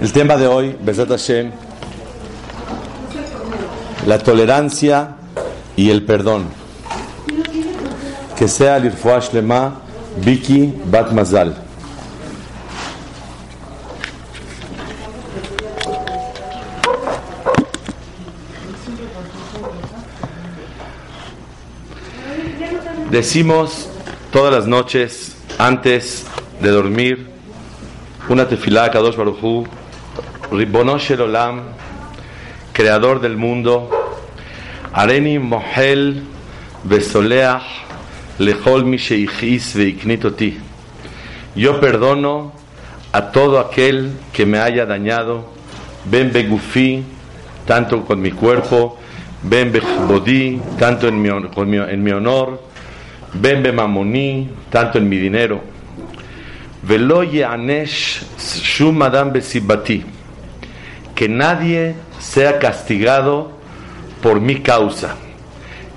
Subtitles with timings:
[0.00, 1.50] El tema de hoy, Besat Hashem,
[4.06, 5.16] la tolerancia
[5.74, 6.44] y el perdón.
[8.38, 9.80] Que sea el Irfuash Lema
[10.22, 11.56] Biki Bat Mazal.
[23.10, 23.88] Decimos
[24.30, 26.26] todas las noches antes
[26.60, 27.30] de dormir
[28.28, 29.64] una tefilá Kadosh Baruchu,
[30.50, 31.62] Ribono Shel Olam,
[32.72, 33.90] creador del mundo,
[34.92, 36.22] Areni Mohel
[36.84, 37.64] Besoleach
[38.38, 40.56] Lechol Mi Sheichis Veiknitoti.
[41.56, 42.52] Yo perdono
[43.12, 45.52] a todo aquel que me haya dañado,
[46.04, 47.02] Ben Begufi,
[47.66, 48.98] tanto con mi cuerpo,
[49.42, 52.62] Ben Bejbodí, tanto en mi, honor,
[53.32, 55.60] Ben Bemamoni, tanto en mi dinero.
[56.82, 60.15] Velo Anesh Shum Adam Besibati,
[61.16, 63.50] que nadie sea castigado
[64.22, 65.16] por mi causa,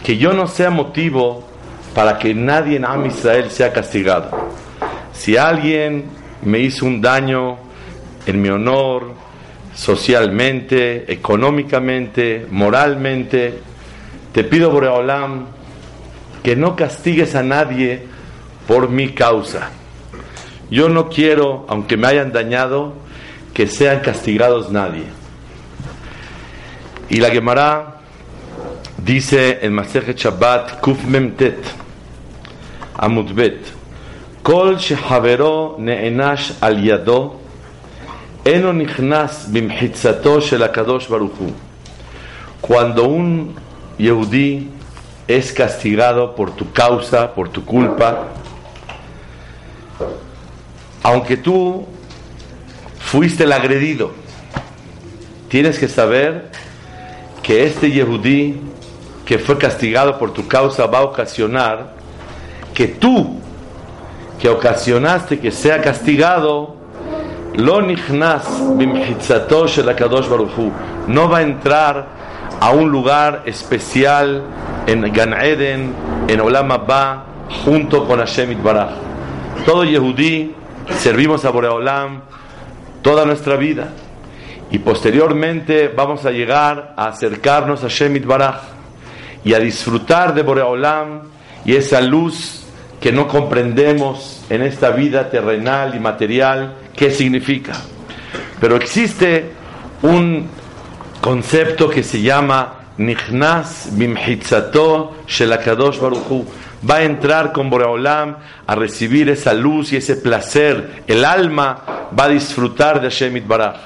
[0.03, 1.45] que yo no sea motivo
[1.93, 4.31] para que nadie en Am Israel sea castigado.
[5.11, 6.05] Si alguien
[6.41, 7.57] me hizo un daño
[8.25, 9.11] en mi honor,
[9.75, 13.59] socialmente, económicamente, moralmente,
[14.31, 15.47] te pido, Boreolam,
[16.43, 18.03] que no castigues a nadie
[18.67, 19.69] por mi causa.
[20.71, 22.93] Yo no quiero, aunque me hayan dañado,
[23.59, 25.03] que sean castigados nadie.
[27.09, 27.97] Y la Gemara
[29.03, 31.57] dice en Masejet Shabbat Kuf Memtet
[32.95, 33.59] Amudbet
[34.43, 37.41] Kol shehavero ne'enash al yado
[38.45, 41.51] eno nichnas bimhitzato shel akadosh baruchu
[42.61, 43.55] Cuando un
[43.97, 44.69] Yehudí
[45.27, 48.27] es castigado por tu causa, por tu culpa,
[51.03, 51.98] aunque tú
[52.99, 54.11] fuiste el agredido,
[55.47, 56.51] tienes que saber
[57.41, 58.61] que este Yehudí
[59.25, 61.93] que fue castigado por tu causa va a ocasionar
[62.73, 63.39] que tú,
[64.39, 66.75] que ocasionaste que sea castigado,
[67.55, 67.95] lo no
[71.29, 72.07] va a entrar
[72.59, 74.43] a un lugar especial
[74.87, 75.93] en Gan Eden,
[76.27, 77.25] en Olam Abba,
[77.63, 78.89] junto con Hashem Itbaraj.
[79.65, 80.53] Todo Yehudí
[80.97, 82.21] servimos a Boreolam
[83.01, 83.89] toda nuestra vida
[84.71, 88.61] y posteriormente vamos a llegar a acercarnos a Shemit Baraj
[89.43, 91.21] y a disfrutar de Boreolam
[91.65, 92.63] y esa luz
[92.99, 97.73] que no comprendemos en esta vida terrenal y material, qué significa.
[98.59, 99.51] Pero existe
[100.01, 100.47] un
[101.21, 106.45] concepto que se llama Nichnas Bimhitzato Shelakadosh Baruchu
[106.87, 111.03] va a entrar con Boreolam a recibir esa luz y ese placer.
[111.07, 111.83] El alma
[112.17, 113.77] va a disfrutar de Hashem Baraj.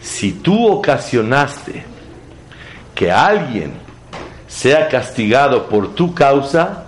[0.00, 1.84] Si tú ocasionaste
[2.94, 3.72] que alguien
[4.46, 6.84] sea castigado por tu causa,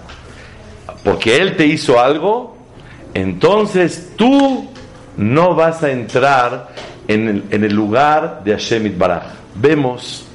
[1.05, 2.57] porque él te hizo algo,
[3.15, 4.71] entonces tú
[5.17, 6.69] no vas a entrar
[7.09, 9.25] en el, lugar de Hashem Baraj.
[9.55, 10.27] Vemos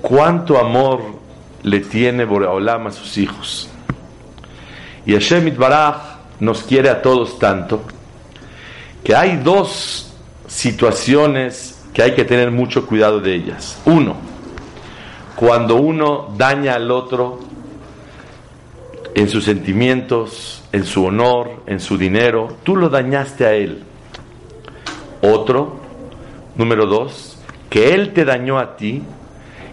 [0.00, 1.02] cuánto amor
[1.62, 3.71] le tiene Boreolam a sus hijos.
[5.04, 5.96] Y Hashem Itbaraj
[6.40, 7.82] nos quiere a todos tanto
[9.04, 10.12] que hay dos
[10.46, 13.78] situaciones que hay que tener mucho cuidado de ellas.
[13.84, 14.16] Uno,
[15.36, 17.40] cuando uno daña al otro
[19.14, 23.82] en sus sentimientos, en su honor, en su dinero, tú lo dañaste a él.
[25.20, 25.80] Otro,
[26.56, 29.02] número dos, que él te dañó a ti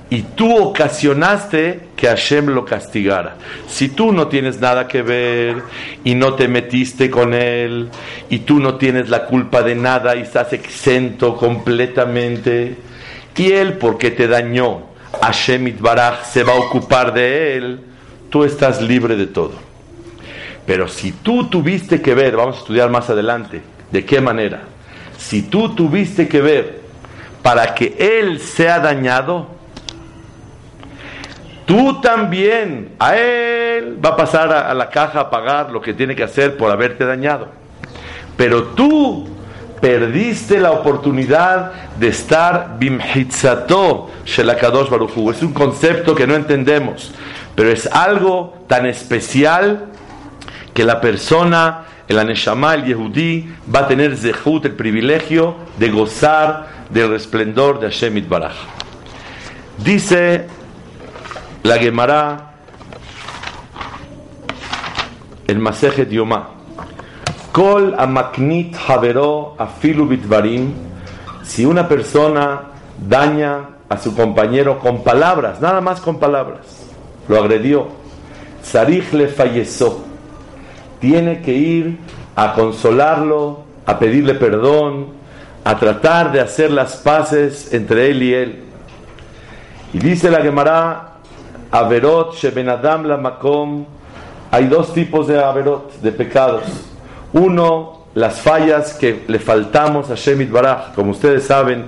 [0.10, 3.36] y tú ocasionaste que Hashem lo castigara.
[3.68, 5.62] Si tú no tienes nada que ver
[6.06, 7.90] y no te metiste con él
[8.30, 12.78] y tú no tienes la culpa de nada y estás exento completamente
[13.36, 14.84] y él porque te dañó,
[15.22, 17.80] Hashem Itbaraj se va a ocupar de él,
[18.30, 19.54] tú estás libre de todo.
[20.66, 23.62] Pero si tú tuviste que ver, vamos a estudiar más adelante,
[23.92, 24.64] de qué manera,
[25.18, 26.80] si tú tuviste que ver
[27.42, 29.59] para que él sea dañado,
[31.70, 36.16] tú también, a él va a pasar a, la caja a pagar lo que tiene
[36.16, 37.50] que hacer por haberte dañado.
[38.36, 39.30] Pero tú
[39.80, 45.30] perdiste la oportunidad de estar bimhitzato shelakadosh baruchu.
[45.30, 47.14] Es un concepto que no entendemos,
[47.54, 49.90] pero es algo tan especial
[50.74, 56.68] que la persona, el aneshama, el yehudí, va a tener zehut, el privilegio de gozar
[56.90, 58.56] del resplendor de Hashem Itbaraj.
[59.78, 60.48] Dice
[61.64, 62.52] la Gemara,
[65.48, 66.50] el Masejet Yomá.
[67.52, 70.74] Kol amaknit havero afilu bitvarim,
[71.44, 72.62] Si una persona
[72.98, 76.86] daña a su compañero con palabras, nada más con palabras,
[77.28, 77.88] lo agredió,
[78.62, 79.98] Sarich le falleció,
[81.00, 81.98] tiene que ir
[82.36, 85.08] a consolarlo, a pedirle perdón,
[85.64, 88.64] a tratar de hacer las paces entre él y él.
[89.92, 91.09] Y dice la Gemara,
[91.72, 93.86] Averot Shebenadam la Makom,
[94.52, 96.64] hay dos tipos de Averot, de pecados.
[97.34, 100.94] Uno, las fallas que le faltamos a Shemit Baraj.
[100.96, 101.86] Como ustedes saben,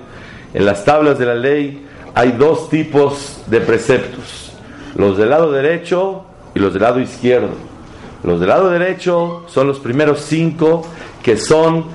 [0.54, 4.52] en las tablas de la ley hay dos tipos de preceptos,
[4.96, 7.72] los del lado derecho y los del lado izquierdo.
[8.24, 10.84] Los del lado derecho son los primeros cinco
[11.24, 11.86] que son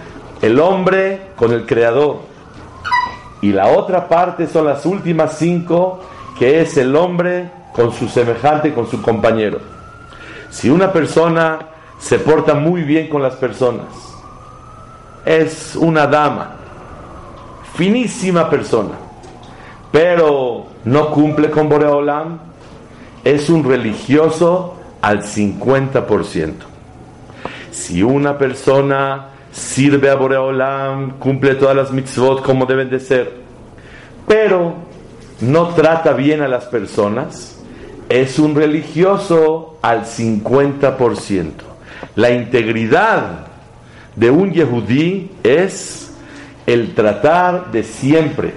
[0.43, 2.19] el hombre con el creador.
[3.43, 6.01] Y la otra parte son las últimas cinco
[6.39, 9.61] que es el hombre con su semejante, con su compañero.
[10.49, 11.59] Si una persona
[11.99, 13.87] se porta muy bien con las personas,
[15.27, 16.57] es una dama,
[17.75, 18.95] finísima persona,
[19.93, 22.39] pero no cumple con Boreolam,
[23.23, 26.53] es un religioso al 50%.
[27.71, 33.35] Si una persona sirve a Boreolam, cumple todas las mitzvot como deben de ser,
[34.27, 34.75] pero
[35.41, 37.56] no trata bien a las personas,
[38.09, 41.51] es un religioso al 50%.
[42.15, 43.47] La integridad
[44.15, 46.13] de un yehudí es
[46.67, 48.55] el tratar de siempre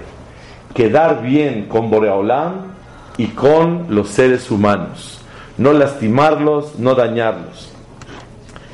[0.74, 2.72] quedar bien con Boreolam
[3.16, 5.20] y con los seres humanos,
[5.58, 7.72] no lastimarlos, no dañarlos.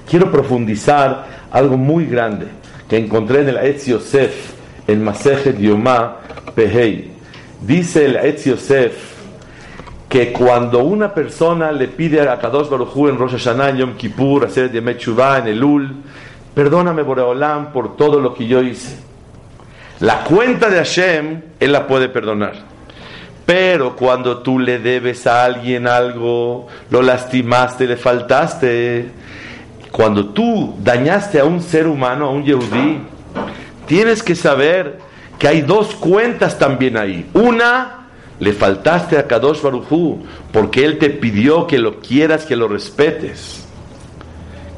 [0.09, 2.47] Quiero profundizar algo muy grande
[2.89, 4.53] que encontré en el Etz Yosef,
[4.87, 6.19] en Masejet Yomá
[6.55, 7.11] Pehei.
[7.61, 9.16] Dice el Etz Yosef
[10.09, 14.71] que cuando una persona le pide a Kadosh Baruj en Rosh Hashanah, Yom Kippur, hacer
[14.71, 15.97] de Mechuvah, en Elul,
[16.55, 18.99] perdóname Boreolam por todo lo que yo hice.
[20.01, 22.55] La cuenta de Hashem, Él la puede perdonar.
[23.47, 29.11] Pero cuando tú le debes a alguien algo, lo lastimaste, le faltaste,
[29.91, 33.01] cuando tú dañaste a un ser humano, a un yehudí,
[33.87, 34.99] tienes que saber
[35.39, 37.29] que hay dos cuentas también ahí.
[37.35, 38.06] Una
[38.39, 43.67] le faltaste a Kadosh Barujú porque Él te pidió que lo quieras, que lo respetes,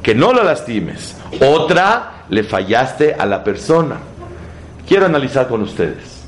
[0.01, 1.15] que no lo lastimes.
[1.41, 3.97] Otra, le fallaste a la persona.
[4.87, 6.23] Quiero analizar con ustedes.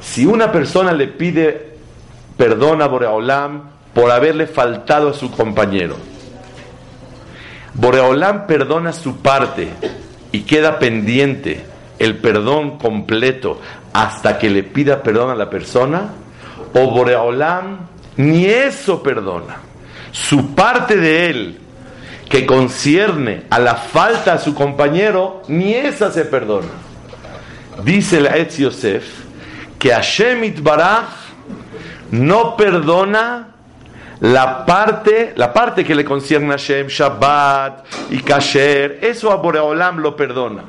[0.00, 1.74] Si una persona le pide
[2.36, 5.96] perdón a Boreolam por haberle faltado a su compañero,
[7.74, 9.68] Boreolam perdona su parte
[10.32, 11.64] y queda pendiente
[11.98, 13.60] el perdón completo
[13.92, 16.10] hasta que le pida perdón a la persona,
[16.74, 17.78] o Boreolam
[18.16, 19.56] ni eso perdona.
[20.12, 21.58] Su parte de él
[22.28, 26.68] que concierne a la falta a su compañero, ni esa se perdona.
[27.82, 29.04] Dice el Etz Yosef
[29.78, 31.04] que Hashem Itbaraj
[32.10, 33.48] no perdona
[34.20, 39.98] la parte, la parte que le concierne a Hashem, Shabbat y Kasher, eso a Boreolam
[39.98, 40.64] lo perdona.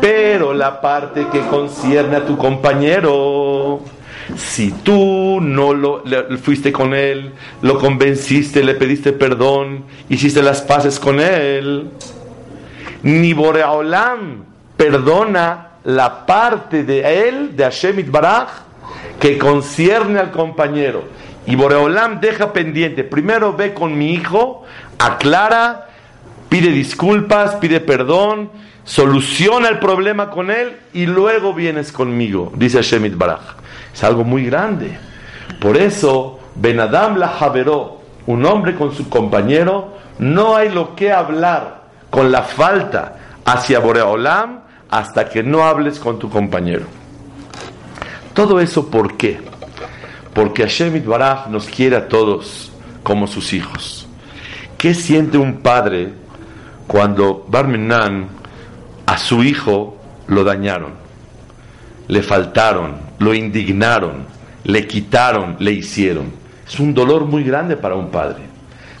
[0.00, 3.80] Pero la parte que concierne a tu compañero,
[4.36, 6.02] si tú no lo
[6.42, 7.32] fuiste con él,
[7.62, 11.90] lo convenciste, le pediste perdón, hiciste las paces con él,
[13.02, 14.44] ni Boreolam
[14.76, 18.48] perdona la parte de él, de Hashem Baraj,
[19.20, 21.04] que concierne al compañero.
[21.46, 23.04] Y Boreolam deja pendiente.
[23.04, 24.64] Primero ve con mi hijo,
[24.98, 25.88] aclara,
[26.48, 28.50] pide disculpas, pide perdón,
[28.84, 33.63] soluciona el problema con él y luego vienes conmigo, dice Hashem Baraj.
[33.94, 34.98] Es algo muy grande.
[35.60, 41.84] Por eso, Benadam la Javeró, un hombre con su compañero, no hay lo que hablar
[42.10, 44.60] con la falta hacia Boreolam
[44.90, 46.86] hasta que no hables con tu compañero.
[48.34, 49.40] Todo eso, ¿por qué?
[50.34, 52.72] Porque Hashem Baraj nos quiere a todos
[53.02, 54.08] como sus hijos.
[54.76, 56.12] ¿Qué siente un padre
[56.86, 58.28] cuando Barmenan
[59.06, 59.96] a su hijo
[60.26, 61.04] lo dañaron?
[62.08, 64.26] le faltaron, lo indignaron,
[64.64, 66.32] le quitaron, le hicieron.
[66.66, 68.42] Es un dolor muy grande para un padre.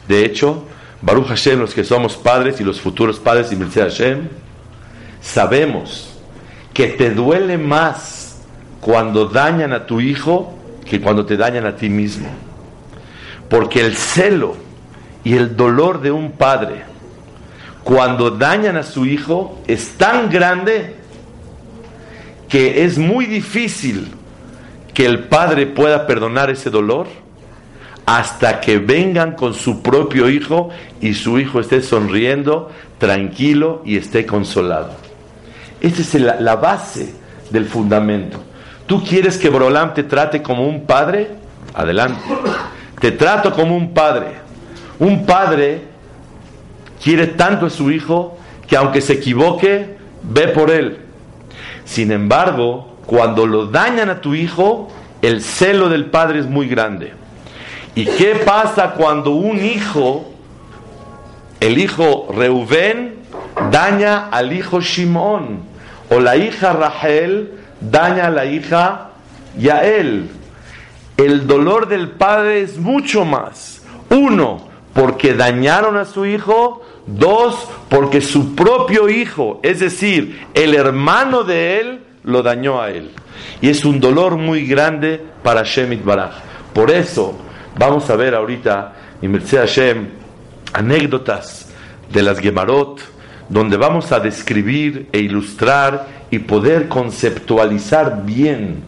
[0.08, 0.64] De hecho,
[1.02, 4.28] Baruch Hashem, los que somos padres y los futuros padres y Mircea Hashem,
[5.20, 6.18] sabemos
[6.72, 8.42] que te duele más
[8.80, 10.54] cuando dañan a tu hijo
[10.84, 12.28] que cuando te dañan a ti mismo.
[13.48, 14.56] Porque el celo
[15.22, 16.82] y el dolor de un padre,
[17.82, 20.96] cuando dañan a su hijo, es tan grande
[22.48, 24.08] que es muy difícil
[24.92, 27.06] que el padre pueda perdonar ese dolor
[28.06, 30.70] hasta que vengan con su propio hijo
[31.00, 34.90] y su hijo esté sonriendo, tranquilo y esté consolado.
[35.80, 37.14] Esta es la, base
[37.50, 38.42] del fundamento.
[38.86, 41.30] ¿Tú quieres que Borolam te trate como un padre?
[41.74, 42.20] Adelante.
[43.00, 44.28] Te trato como un padre.
[44.98, 45.82] Un padre
[47.02, 51.03] quiere tanto a su hijo que aunque se equivoque, ve por él.
[51.94, 54.88] Sin embargo, cuando lo dañan a tu hijo,
[55.22, 57.12] el celo del padre es muy grande.
[57.94, 60.32] ¿Y qué pasa cuando un hijo,
[61.60, 63.14] el hijo Reubén,
[63.70, 65.60] daña al hijo Shimón?
[66.10, 69.10] O la hija Rachel daña a la hija
[69.56, 70.30] Yael.
[71.16, 73.82] El dolor del padre es mucho más.
[74.10, 76.83] Uno, porque dañaron a su hijo.
[77.06, 83.10] Dos, porque su propio hijo, es decir, el hermano de él, lo dañó a él.
[83.60, 86.32] Y es un dolor muy grande para Shemit Baraj.
[86.72, 87.38] Por eso,
[87.78, 90.08] vamos a ver ahorita, en Merced Hashem,
[90.72, 91.70] anécdotas
[92.10, 93.00] de las Gemarot,
[93.48, 98.82] donde vamos a describir e ilustrar y poder conceptualizar bien.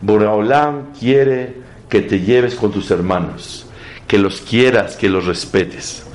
[0.00, 1.56] Boraholam quiere
[1.88, 3.66] que te lleves con tus hermanos,
[4.06, 6.06] que los quieras, que los respetes.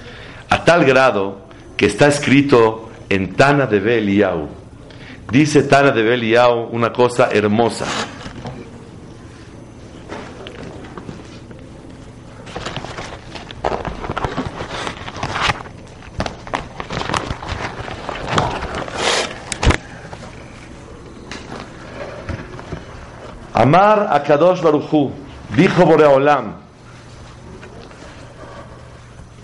[0.49, 1.42] A tal grado
[1.77, 4.49] que está escrito en Tana de Beliau.
[5.31, 7.85] Dice Tana de Beliau una cosa hermosa.
[23.53, 25.11] Amar a Kadosh Baruchu,
[25.55, 26.55] dijo Boreolam,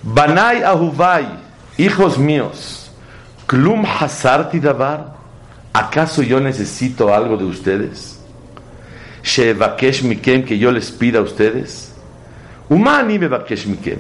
[0.04, 1.39] Banai Ahuvai,
[1.80, 2.92] hijos míos,
[3.48, 5.16] Klum Hasarti Davar,
[5.74, 8.20] ¿acaso yo necesito algo de ustedes?
[9.24, 11.94] Shevakesh Mikem, que yo les pida a ustedes.
[12.70, 14.00] Umani Mevakesh Mikem,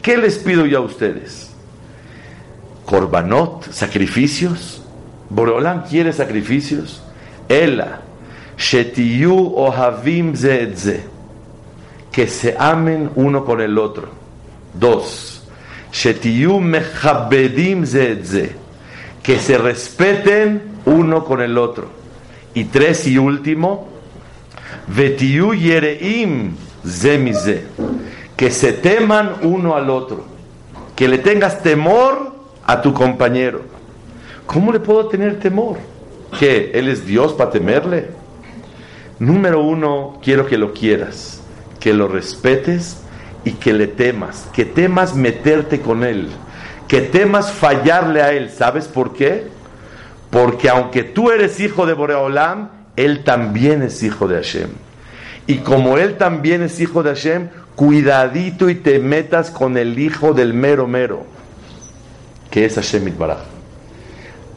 [0.00, 1.50] ¿qué les pido yo a ustedes?
[2.86, 4.82] Korbanot, sacrificios.
[5.28, 7.02] Boreolam quiere sacrificios.
[7.48, 8.02] Ela,
[8.56, 11.04] Shetiyu ohavim ze
[12.12, 14.08] que se amen uno con el otro.
[14.72, 15.35] Dos,
[19.22, 21.88] que se respeten uno con el otro.
[22.52, 23.88] Y tres y último,
[28.36, 30.26] que se teman uno al otro,
[30.94, 32.34] que le tengas temor
[32.66, 33.62] a tu compañero.
[34.44, 35.78] ¿Cómo le puedo tener temor?
[36.38, 38.10] ¿Que él es Dios para temerle?
[39.18, 41.40] Número uno, quiero que lo quieras,
[41.80, 42.98] que lo respetes
[43.46, 46.28] y que le temas, que temas meterte con él,
[46.88, 48.50] que temas fallarle a él.
[48.50, 49.46] ¿Sabes por qué?
[50.30, 54.68] Porque aunque tú eres hijo de Boreolam, él también es hijo de Hashem.
[55.46, 60.34] Y como él también es hijo de Hashem, cuidadito y te metas con el hijo
[60.34, 61.24] del mero mero,
[62.50, 63.38] que es Hashem Itbaraj.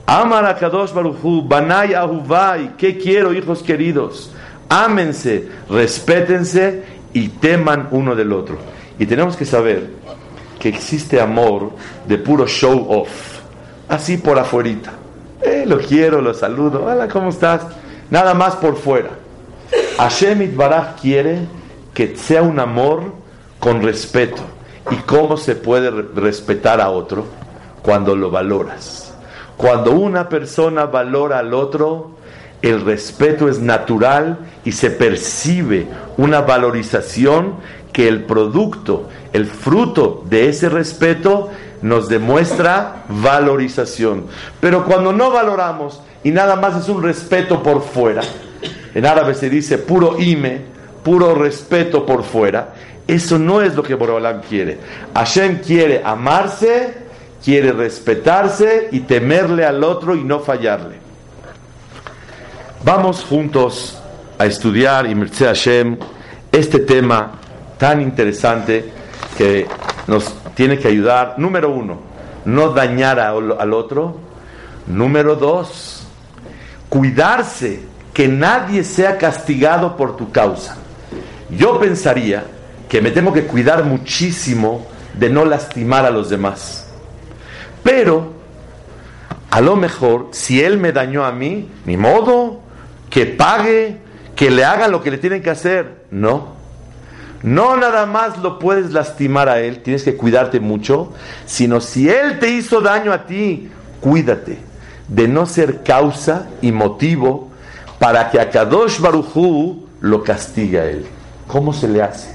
[0.08, 4.34] Amar a Kadosh Baruchu, Banay Ahuvai, ¿qué quiero, hijos queridos?
[4.70, 8.58] ámense, respétense y teman uno del otro.
[9.00, 9.90] Y tenemos que saber
[10.60, 11.72] que existe amor
[12.06, 13.40] de puro show off,
[13.88, 14.92] así por afuerita.
[15.42, 17.62] Eh, lo quiero, lo saludo, hola, ¿cómo estás?
[18.10, 19.12] Nada más por fuera.
[19.98, 21.40] Hashem Itbaraj quiere
[21.94, 23.14] que sea un amor
[23.60, 24.42] con respeto.
[24.92, 27.26] ¿Y cómo se puede respetar a otro?
[27.82, 29.14] Cuando lo valoras.
[29.56, 32.12] Cuando una persona valora al otro,
[32.62, 35.88] el respeto es natural y se percibe
[36.18, 37.56] una valorización
[37.92, 41.50] que el producto, el fruto de ese respeto
[41.82, 44.26] nos demuestra valorización.
[44.60, 48.22] Pero cuando no valoramos y nada más es un respeto por fuera,
[48.94, 50.62] en árabe se dice puro ime,
[51.04, 52.74] puro respeto por fuera,
[53.08, 54.78] eso no es lo que Borobalam quiere.
[55.16, 56.94] Hashem quiere amarse,
[57.44, 60.98] quiere respetarse y temerle al otro y no fallarle.
[62.84, 64.00] Vamos juntos
[64.38, 65.98] a estudiar y Hashem
[66.52, 67.40] este tema
[67.80, 68.92] tan interesante
[69.36, 69.66] que
[70.06, 71.36] nos tiene que ayudar.
[71.38, 72.00] Número uno,
[72.46, 74.18] no dañar al otro.
[74.86, 76.08] Número dos,
[76.90, 77.82] cuidarse
[78.14, 80.78] que nadie sea castigado por tu causa.
[81.50, 82.44] Yo pensaría
[82.90, 86.88] que me tengo que cuidar muchísimo de no lastimar a los demás.
[87.84, 88.34] Pero,
[89.52, 92.62] a lo mejor, si él me dañó a mí, ni modo,
[93.10, 93.98] que pague,
[94.36, 96.04] que le haga lo que le tienen que hacer.
[96.12, 96.59] No.
[97.42, 101.14] No nada más lo puedes lastimar a él, tienes que cuidarte mucho,
[101.46, 103.70] sino si él te hizo daño a ti,
[104.02, 104.60] cuídate
[105.08, 107.50] de no ser causa y motivo
[107.98, 111.06] para que a Kadosh Baruchu lo castigue a él.
[111.48, 112.30] ¿Cómo se le hace?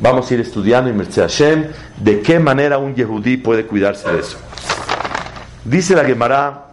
[0.00, 1.66] Vamos a ir estudiando en Merced Hashem
[1.98, 4.38] de qué manera un yehudí puede cuidarse de eso.
[5.64, 6.68] Dice la Gemara,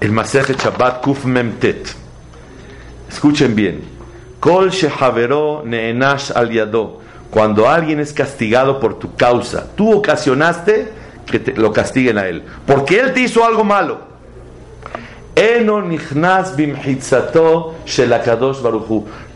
[0.00, 1.88] el Masejet Shabbat Kuf Memtet.
[3.10, 3.91] Escuchen bien.
[4.42, 6.98] Kol shehavero neenash al yado.
[7.30, 10.90] Cuando alguien es castigado por tu causa, tú ocasionaste
[11.24, 12.42] que te, lo castiguen a él.
[12.66, 14.00] Porque él te hizo algo malo.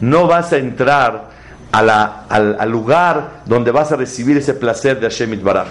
[0.00, 1.30] No vas a entrar
[1.70, 5.68] al, lugar donde vas a recibir ese placer de Hashem Itbaraj.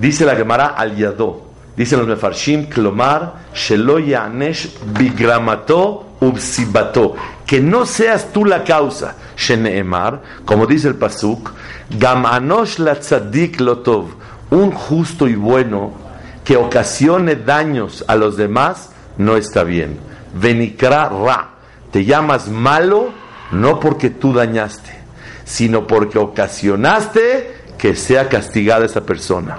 [0.00, 1.42] Dice la Gemara al yado.
[1.76, 7.14] Dicen los mefarshim, klomar, shelo yanesh bigramato ubsibato.
[7.46, 9.16] Que no seas tú la causa.
[9.36, 11.52] Sheneemar, como dice el pasuk,
[11.90, 14.06] gam anosh la tzadik lotov.
[14.50, 16.06] Un justo y bueno
[16.44, 19.98] que ocasione daños a los demás no está bien.
[20.34, 21.50] Venikra ra.
[21.90, 23.10] Te llamas malo
[23.50, 24.92] no porque tú dañaste,
[25.44, 29.58] sino porque ocasionaste que sea castigada esa persona.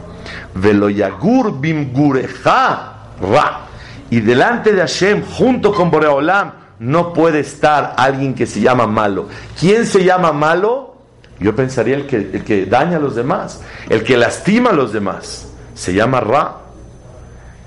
[0.55, 3.66] Veloyagur bimgureja ra.
[4.09, 9.27] Y delante de Hashem, junto con Boreolam, no puede estar alguien que se llama malo.
[9.59, 10.95] ¿Quién se llama malo?
[11.39, 14.93] Yo pensaría el que, el que daña a los demás, el que lastima a los
[14.93, 15.47] demás.
[15.73, 16.57] Se llama Ra.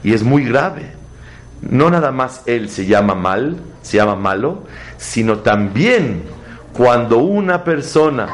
[0.02, 0.92] Y es muy grave.
[1.60, 4.62] No nada más él se llama mal, se llama malo,
[4.96, 6.22] sino también
[6.72, 8.28] cuando una persona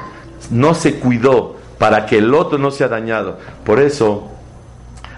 [0.50, 3.38] no se cuidó para que el otro no sea dañado.
[3.64, 4.30] Por eso,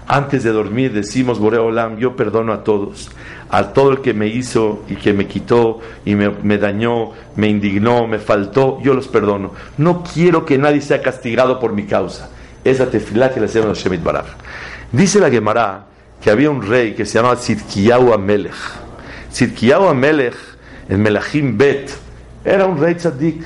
[0.09, 3.11] antes de dormir decimos, Boreolam, yo perdono a todos,
[3.47, 7.47] a todo el que me hizo y que me quitó y me, me, dañó, me
[7.47, 9.51] indignó, me faltó, yo los perdono.
[9.77, 12.31] No quiero que nadie sea castigado por mi causa.
[12.63, 14.25] Esa tefilá que le hacemos a Shemit Baraj.
[14.91, 15.85] Dice la Gemara
[16.19, 18.55] que había un rey que se llamaba Sidkiyahu Amelech.
[19.31, 20.35] Sidkiyahu Amelech,
[20.89, 21.91] en Melachim Bet,
[22.43, 23.43] era un rey tzadik.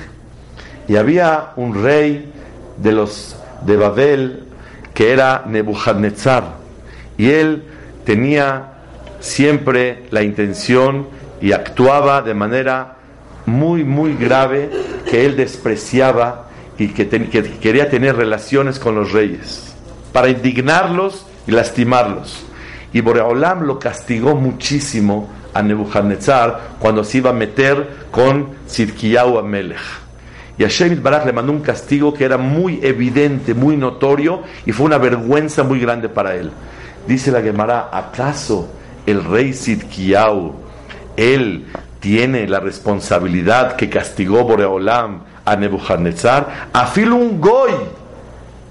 [0.88, 2.32] Y había un rey
[2.78, 4.44] de los de Babel
[4.94, 6.54] que era Nebuchadnezzar.
[7.18, 7.64] Y él
[8.04, 8.72] tenía
[9.20, 11.08] siempre la intención
[11.40, 12.96] y actuaba de manera
[13.46, 14.70] muy, muy grave
[15.10, 17.08] que él despreciaba y que,
[17.60, 19.74] quería tener relaciones con los reyes
[20.12, 22.44] para indignarlos y lastimarlos.
[22.92, 30.03] Y Boreolam lo castigó muchísimo a Nebuchadnezzar cuando se iba a meter con Sidkiyahu Amelech.
[30.56, 34.72] Y a Shemit Barak le mandó un castigo que era muy evidente, muy notorio y
[34.72, 36.52] fue una vergüenza muy grande para él.
[37.06, 38.68] Dice la Gemara, ¿acaso
[39.04, 40.54] el rey Sidkiyahu,
[41.16, 41.66] él
[41.98, 46.68] tiene la responsabilidad que castigó Boreolam a Nebuchadnezzar?
[46.72, 47.72] Afil un goy.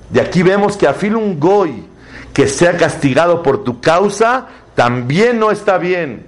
[0.09, 1.85] De aquí vemos que afil un goy
[2.33, 6.25] que sea castigado por tu causa también no está bien.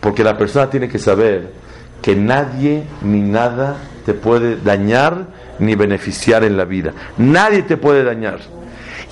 [0.00, 1.52] Porque la persona tiene que saber
[2.02, 5.26] que nadie ni nada te puede dañar
[5.58, 6.92] ni beneficiar en la vida.
[7.18, 8.38] Nadie te puede dañar.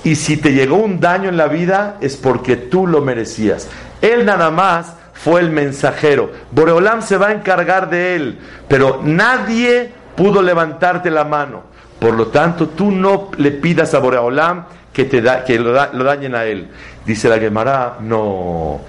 [0.04, 3.68] Y si te llegó un daño en la vida es porque tú lo merecías.
[4.00, 6.30] Él nada más fue el mensajero.
[6.52, 11.64] Boreolam se va a encargar de él, pero nadie pudo levantarte la mano.
[11.98, 15.90] Por lo tanto, tú no le pidas a Boreolam que, te da, que lo, da,
[15.92, 16.68] lo, dañen a él.
[17.04, 18.82] Dice la Gemara, no.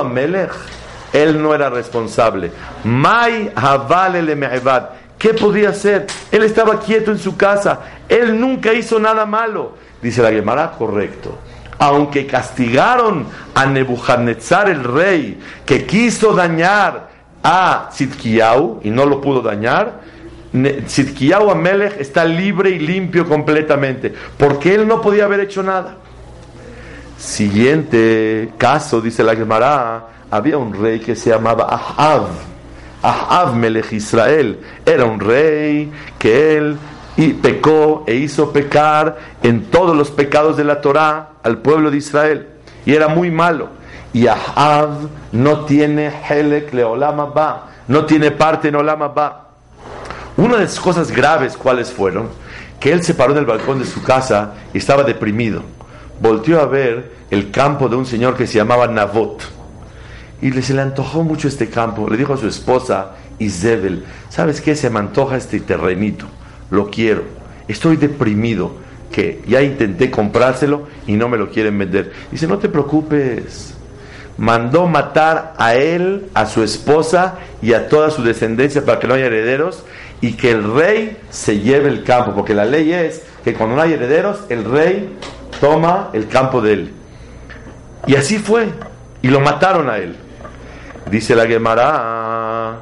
[0.00, 0.52] Amelech,
[1.12, 2.50] él no era responsable.
[2.84, 4.90] Mai Havale Me'evad.
[5.18, 6.06] ¿Qué podía hacer?
[6.30, 7.80] Él estaba quieto en su casa.
[8.08, 9.74] Él nunca hizo nada malo.
[10.00, 11.38] Dice la Gemara, correcto.
[11.78, 17.08] Aunque castigaron a Nebuchadnezzar el rey, que quiso dañar
[17.42, 20.00] a Sidkiyahu y no lo pudo dañar,
[20.86, 25.96] Sidkiyahu Amelech está libre y limpio completamente, porque él no podía haber hecho nada.
[27.16, 32.28] Siguiente caso, dice la Gemara, había un rey que se llamaba Ahav.
[33.02, 36.78] Ahav Melech Israel era un rey que él
[37.18, 41.98] y pecó e hizo pecar en todos los pecados de la Torá al pueblo de
[41.98, 42.48] Israel
[42.86, 43.68] y era muy malo.
[44.14, 44.88] Y Ahav
[45.32, 49.48] no tiene Helek Leolama Ba, no tiene parte en Olama Ba.
[50.38, 52.30] Una de las cosas graves, ¿cuáles fueron?
[52.80, 55.62] Que él se paró en el balcón de su casa y estaba deprimido.
[56.22, 59.60] Volteó a ver el campo de un señor que se llamaba Nabot.
[60.42, 62.08] Y le, se le antojó mucho este campo.
[62.10, 64.76] Le dijo a su esposa, Isabel, ¿sabes qué?
[64.76, 66.26] Se me antoja este terrenito.
[66.70, 67.22] Lo quiero.
[67.68, 68.82] Estoy deprimido.
[69.10, 72.12] Que ya intenté comprárselo y no me lo quieren vender.
[72.30, 73.74] Dice, no te preocupes.
[74.38, 79.14] Mandó matar a él, a su esposa y a toda su descendencia para que no
[79.14, 79.84] haya herederos
[80.22, 83.82] y que el rey se lleve el campo, porque la ley es que cuando no
[83.82, 85.18] hay herederos, el rey
[85.60, 86.92] toma el campo de él.
[88.06, 88.68] Y así fue,
[89.20, 90.16] y lo mataron a él.
[91.10, 92.78] Dice la Gemara,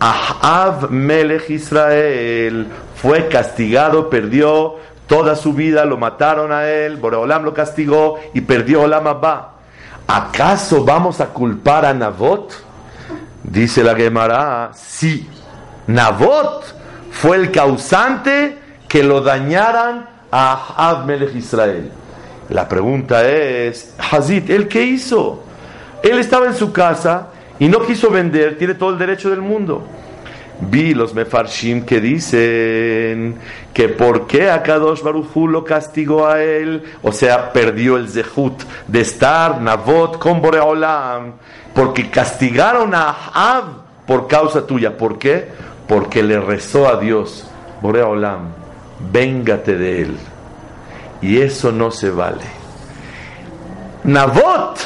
[0.00, 4.76] Ahav Melech Israel fue castigado, perdió
[5.06, 9.52] toda su vida, lo mataron a él, Boreolam lo castigó y perdió Olam Abba.
[10.06, 12.52] ¿Acaso vamos a culpar a Nabot?
[13.42, 15.28] Dice la Gemara, sí,
[15.86, 16.64] Nabot
[17.10, 21.90] fue el causante que lo dañaran a Ahab Melech Israel.
[22.48, 25.44] La pregunta es, Hazit, ¿él qué hizo?
[26.02, 29.84] Él estaba en su casa y no quiso vender, tiene todo el derecho del mundo.
[30.60, 33.36] Vi los mefarshim que dicen
[33.72, 39.00] que por qué Akadosh Baruchu lo castigó a él, o sea, perdió el zehut de
[39.00, 41.34] estar Nabot con Boreolam,
[41.74, 43.64] porque castigaron a Ahab
[44.04, 44.96] por causa tuya.
[44.96, 45.48] ¿Por qué?
[45.86, 47.48] Porque le rezó a Dios,
[47.80, 48.48] Boreolam,
[49.12, 50.16] véngate de él.
[51.22, 52.44] Y eso no se vale.
[54.02, 54.76] Nabot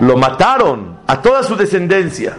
[0.00, 2.36] lo mataron a toda su descendencia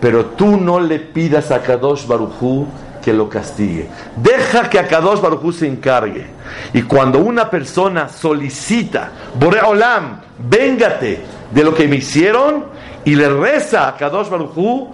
[0.00, 2.66] pero tú no le pidas a Kadosh Barujú
[3.02, 3.88] que lo castigue.
[4.16, 6.26] Deja que a Kadosh Barujú se encargue.
[6.72, 11.20] Y cuando una persona solicita, Boreolam, véngate
[11.50, 12.66] de lo que me hicieron,
[13.04, 14.92] y le reza a Kadosh Barujú,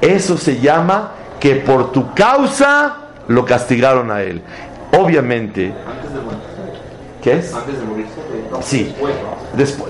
[0.00, 2.96] eso se llama que por tu causa
[3.28, 4.42] lo castigaron a él.
[4.92, 5.72] Obviamente,
[7.22, 7.54] ¿qué es?
[7.54, 8.12] Antes de morirse.
[8.60, 8.94] Sí.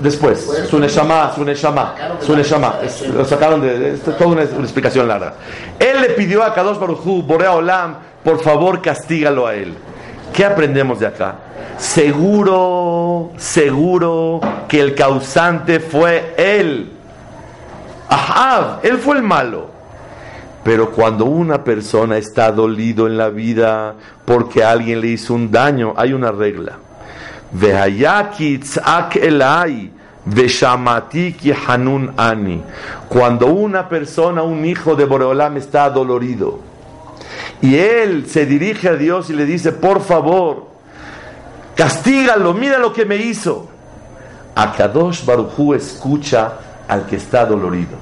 [0.01, 2.75] después, su Neshama, su Neshama, su Neshama.
[3.13, 3.95] Lo sacaron de.
[3.95, 5.33] Esto es toda una, explicación larga.
[5.79, 9.73] Él le pidió a Kadosh Baruchu, Borea Olam, por favor castígalo a él.
[10.31, 11.35] ¿Qué aprendemos de acá?
[11.77, 16.91] Seguro, seguro que el causante fue él.
[18.09, 19.73] Ahab, él fue el malo.
[20.63, 25.93] Pero cuando una persona está dolido en la vida porque alguien le hizo un daño,
[25.97, 26.79] hay una regla.
[33.09, 36.73] Cuando una persona, un hijo de Boreolam está dolorido
[37.63, 40.67] y él se dirige a Dios y le dice, por favor,
[41.75, 43.69] castígalo, mira lo que me hizo.
[44.53, 46.53] Akadosh Baruchu escucha
[46.89, 47.97] al que está dolorido.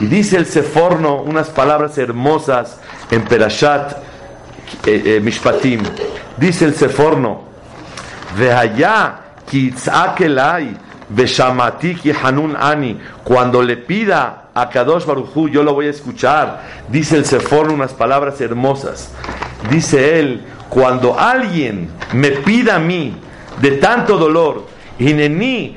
[0.00, 2.78] Y dice el Seforno unas palabras hermosas
[3.10, 3.92] en Perashat
[4.86, 5.82] eh, eh, Mishpatim.
[6.38, 7.42] Dice el Seforno.
[13.24, 16.62] Cuando le pida a Kadosh Baruchu, yo lo voy a escuchar.
[16.88, 19.10] Dice el Sefor unas palabras hermosas.
[19.70, 23.16] Dice él, cuando alguien me pida a mí
[23.60, 24.66] de tanto dolor,
[24.98, 25.76] Hineni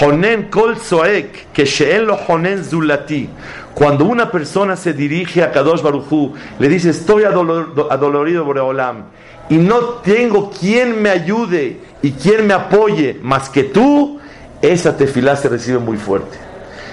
[0.00, 3.28] Honen Kol Soek, que lo Honen Zulati.
[3.74, 9.04] Cuando una persona se dirige a Kadosh Baruchu, le dice, estoy adolorido, Boreolam
[9.50, 14.20] y no tengo quien me ayude y quien me apoye más que tú,
[14.62, 16.38] esa tefilá se recibe muy fuerte.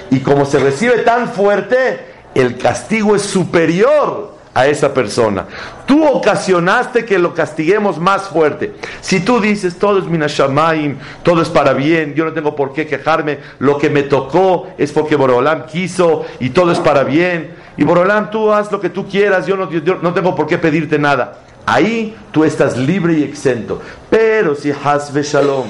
[0.10, 2.00] Y como se recibe tan fuerte,
[2.34, 5.46] el castigo es superior a esa persona.
[5.86, 8.74] Tú ocasionaste que lo castiguemos más fuerte.
[9.02, 12.88] Si tú dices todo es minashamaim, todo es para bien, yo no tengo por qué
[12.88, 17.52] quejarme, lo que me tocó es porque Borolam quiso y todo es para bien.
[17.78, 21.38] Y Borolam, tú haz lo que tú quieras, yo no, tengo por qué pedirte nada.
[21.68, 23.80] Ahí tú estás libre y exento.
[24.10, 25.68] Pero si Hasbe Shalom,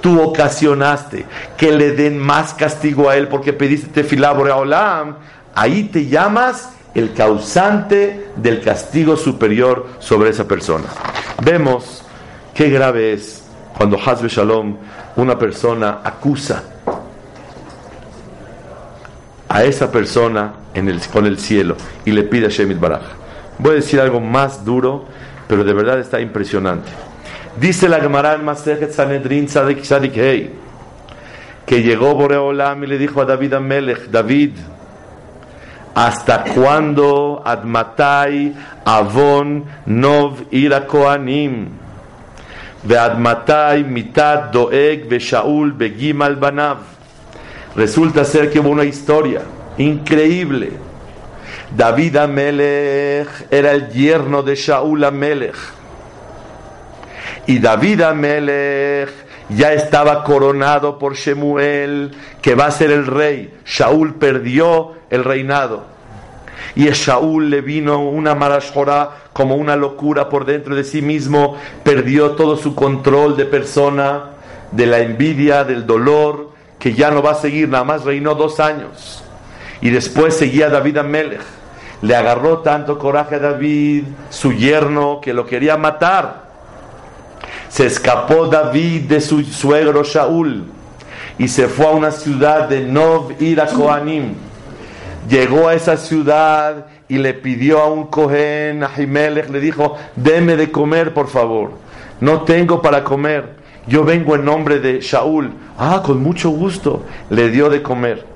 [0.00, 4.32] tú ocasionaste que le den más castigo a él porque pediste tefilá
[5.56, 10.86] ahí te llamas el causante del castigo superior sobre esa persona.
[11.42, 12.02] Vemos
[12.54, 13.44] qué grave es
[13.76, 14.76] cuando Hasbe Shalom,
[15.16, 16.64] una persona acusa
[19.48, 23.02] a esa persona en el, con el cielo y le pide a Shemit Baraj.
[23.58, 25.06] Voy a decir algo más duro
[25.48, 26.88] pero de verdad está impresionante.
[27.58, 30.52] Dice la Gemara en Masejet Sanedrin Sadik Sadik Hei,
[31.66, 34.52] que llegó Boreolam y le dijo a David Amelech, David,
[35.94, 41.68] ¿hasta cuándo Admatai Avon Nov Ira Koanim?
[42.88, 46.78] Admatai Mitad Doeg Shaul Begimal Banav.
[47.76, 49.42] Resulta ser que hubo una historia
[49.76, 50.88] increíble
[51.70, 55.56] David Amelech era el yerno de Shaul Amelech.
[57.46, 59.10] Y David Amelech
[59.48, 63.54] ya estaba coronado por Shemuel, que va a ser el rey.
[63.64, 65.84] Shaul perdió el reinado.
[66.74, 71.56] Y a Shaul le vino una marashora como una locura por dentro de sí mismo,
[71.82, 74.30] perdió todo su control de persona,
[74.72, 78.60] de la envidia, del dolor, que ya no va a seguir, nada más reinó dos
[78.60, 79.24] años.
[79.80, 81.58] Y después seguía David Amelech
[82.02, 86.47] le agarró tanto coraje a David, su yerno, que lo quería matar.
[87.68, 90.64] Se escapó David de su suegro Shaul
[91.38, 94.34] y se fue a una ciudad de Nov Ira Kohanim.
[95.28, 100.56] Llegó a esa ciudad y le pidió a un Cohen, a Jimelech, le dijo, deme
[100.56, 101.72] de comer, por favor.
[102.20, 103.56] No tengo para comer.
[103.86, 105.52] Yo vengo en nombre de Shaul.
[105.78, 107.04] Ah, con mucho gusto.
[107.30, 108.26] Le dio de comer.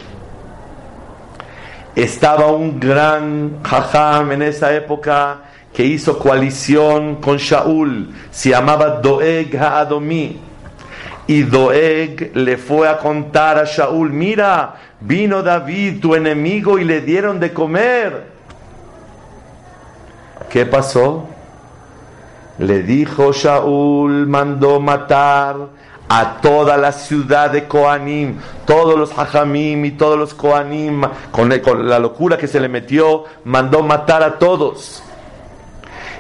[1.95, 9.56] estaba un gran jajam en esa época que hizo coalición con Shaul, se llamaba Doeg
[9.56, 10.38] Haadomi.
[11.26, 17.00] Y Doeg le fue a contar a Shaul, mira, vino David, tu enemigo, y le
[17.00, 18.26] dieron de comer.
[20.50, 21.26] ¿Qué pasó?
[22.58, 25.56] Le dijo Shaul, mandó matar
[26.08, 31.48] a toda la ciudad de Koanim, todos los Hajamim y todos los Koanim, con,
[31.88, 35.02] la locura que se le metió, mandó matar a todos.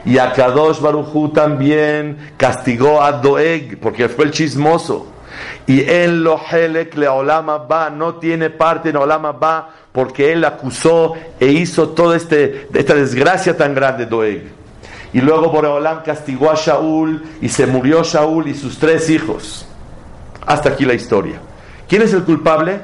[0.04, 5.06] Y a Kadosh Baruchu también castigó a Doeg, porque fue el chismoso.
[5.66, 10.44] Y él lo helek le Olama ba, no tiene parte en Olama ba, porque él
[10.44, 14.62] acusó e hizo toda este, esta desgracia tan grande, Doeg.
[15.12, 19.66] Y luego Boreolam castigó a Shaul y se murió Shaul y sus tres hijos.
[20.46, 21.38] Hasta aquí la historia.
[21.86, 22.80] ¿Quién es el culpable?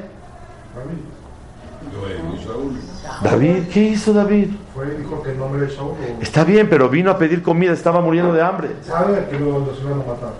[3.23, 4.51] David, ¿qué hizo David?
[4.79, 5.75] Fue, dijo que el nombre de.
[6.21, 8.69] Está bien, pero vino a pedir comida, estaba muriendo de hambre.
[8.87, 10.35] Sabe que lo, los iban a matar.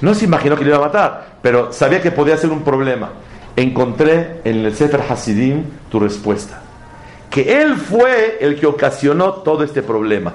[0.00, 3.10] No se imaginó que le iba a matar, pero sabía que podía ser un problema.
[3.54, 6.62] Encontré en el Sefer Hasidim tu respuesta.
[7.28, 10.32] Que él fue el que ocasionó todo este problema.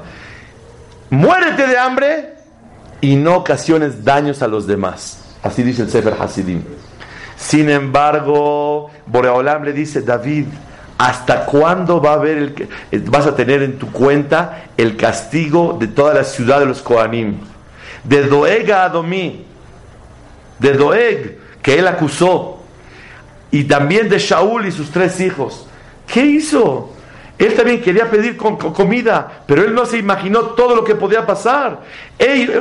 [1.09, 2.35] Muérete de hambre
[3.01, 5.23] y no ocasiones daños a los demás.
[5.41, 6.61] Así dice el Sefer Hasidim.
[7.35, 10.45] Sin embargo, Boreolam le dice, David,
[11.01, 12.53] ¿hasta cuándo va a el,
[13.05, 17.37] vas a tener en tu cuenta el castigo de toda la ciudad de los Koanim?
[18.03, 19.43] De Doeg a Adomí,
[20.59, 22.59] de Doeg, que él acusó,
[23.49, 25.65] y también de Shaul y sus tres hijos.
[26.05, 26.93] ¿Qué hizo?
[27.39, 31.79] Él también quería pedir comida, pero él no se imaginó todo lo que podía pasar.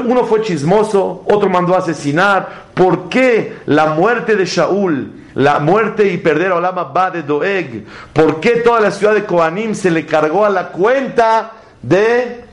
[0.07, 2.71] uno fue chismoso, otro mandó a asesinar.
[2.73, 7.85] ¿Por qué la muerte de Shaul, la muerte y perder a Olama Ba de Doeg?
[8.13, 12.45] ¿Por qué toda la ciudad de Koanim se le cargó a la cuenta de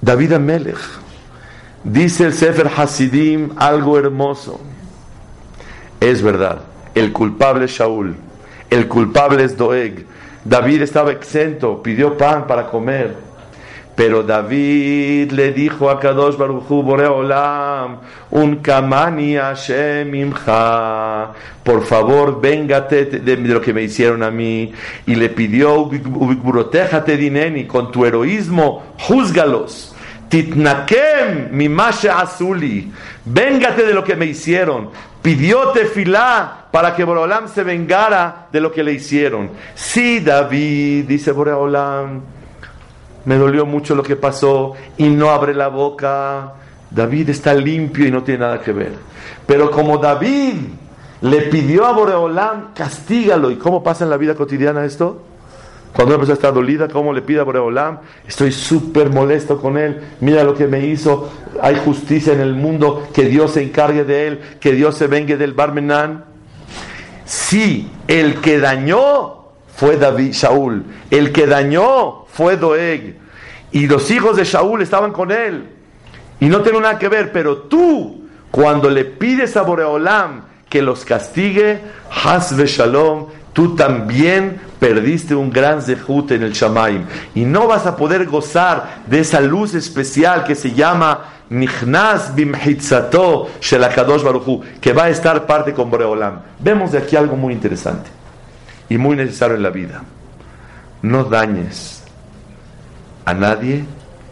[0.00, 0.78] David Amelech?
[1.84, 4.60] Dice el Sefer Hasidim algo hermoso.
[6.00, 6.62] Es verdad,
[6.94, 8.16] el culpable es Shaul,
[8.70, 10.06] el culpable es Doeg
[10.44, 13.14] David estaba exento, pidió pan para comer.
[13.94, 17.98] Pero David le dijo a Kadosh Baruchu Boreolam,
[18.30, 21.30] un kamani Hashem imcha,
[21.62, 24.72] por favor, véngate de, lo que me hicieron a mí.
[25.06, 25.90] Y le pidió,
[27.04, 29.94] te dineni, con tu heroísmo, júzgalos.
[30.30, 32.90] Titnakem mi azuli,
[33.26, 34.88] véngate de lo que me hicieron.
[35.20, 39.50] Pidió tefilá para que Boreolam se vengara de lo que le hicieron.
[39.74, 42.22] Sí, David, dice Boreolam,
[43.24, 46.54] me dolió mucho lo que pasó y no abre la boca.
[46.90, 48.92] David está limpio y no tiene nada que ver.
[49.46, 50.54] Pero como David
[51.22, 53.50] le pidió a Boreolam, castígalo.
[53.50, 55.22] ¿Y cómo pasa en la vida cotidiana esto?
[55.92, 57.98] Cuando una persona está dolida, ¿cómo le pide a Boreolam?
[58.26, 60.00] Estoy súper molesto con él.
[60.20, 61.30] Mira lo que me hizo.
[61.60, 63.08] Hay justicia en el mundo.
[63.12, 64.40] Que Dios se encargue de él.
[64.58, 66.24] Que Dios se vengue del Barmenán.
[67.24, 69.41] Si el que dañó
[69.74, 73.16] fue David, Shaul, el que dañó fue Doeg,
[73.72, 75.68] y los hijos de Shaul estaban con él,
[76.40, 81.04] y no tengo nada que ver, pero tú, cuando le pides a Boreolam que los
[81.04, 81.80] castigue,
[82.24, 87.04] Hasbe Shalom, tú también perdiste un gran zehut en el Shamaim,
[87.34, 93.48] y no vas a poder gozar de esa luz especial que se llama Nichnas bimhitzato
[93.60, 96.40] shelakadosh baruchu, que va a estar parte con Boreolam.
[96.58, 98.21] Vemos de aquí algo muy interesante
[98.92, 100.02] y muy necesario en la vida.
[101.00, 102.02] No dañes
[103.24, 103.86] a nadie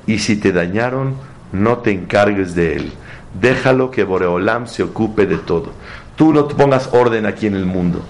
[0.06, 1.14] y si te dañaron,
[1.50, 2.92] no te encargues de él.
[3.40, 5.72] Déjalo que Boreolam se ocupe de todo.
[6.14, 8.02] Tú no te pongas orden aquí en el mundo.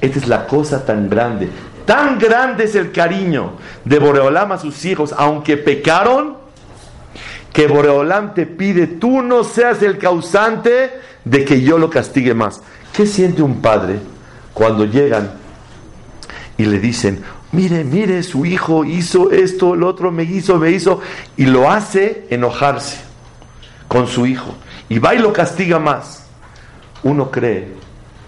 [0.00, 1.48] Esta es la cosa tan grande.
[1.84, 3.52] Tan grande es el cariño
[3.84, 6.36] de Boreolam a sus hijos, aunque pecaron
[7.52, 10.90] que Boreolam te pide, tú no seas el causante
[11.24, 12.60] de que yo lo castigue más.
[12.92, 14.00] ¿Qué siente un padre
[14.52, 15.41] cuando llegan
[16.62, 21.00] y le dicen, mire, mire, su hijo hizo esto, el otro me hizo, me hizo,
[21.36, 23.00] y lo hace enojarse
[23.88, 24.54] con su hijo,
[24.88, 26.26] y va y lo castiga más?
[27.02, 27.72] Uno cree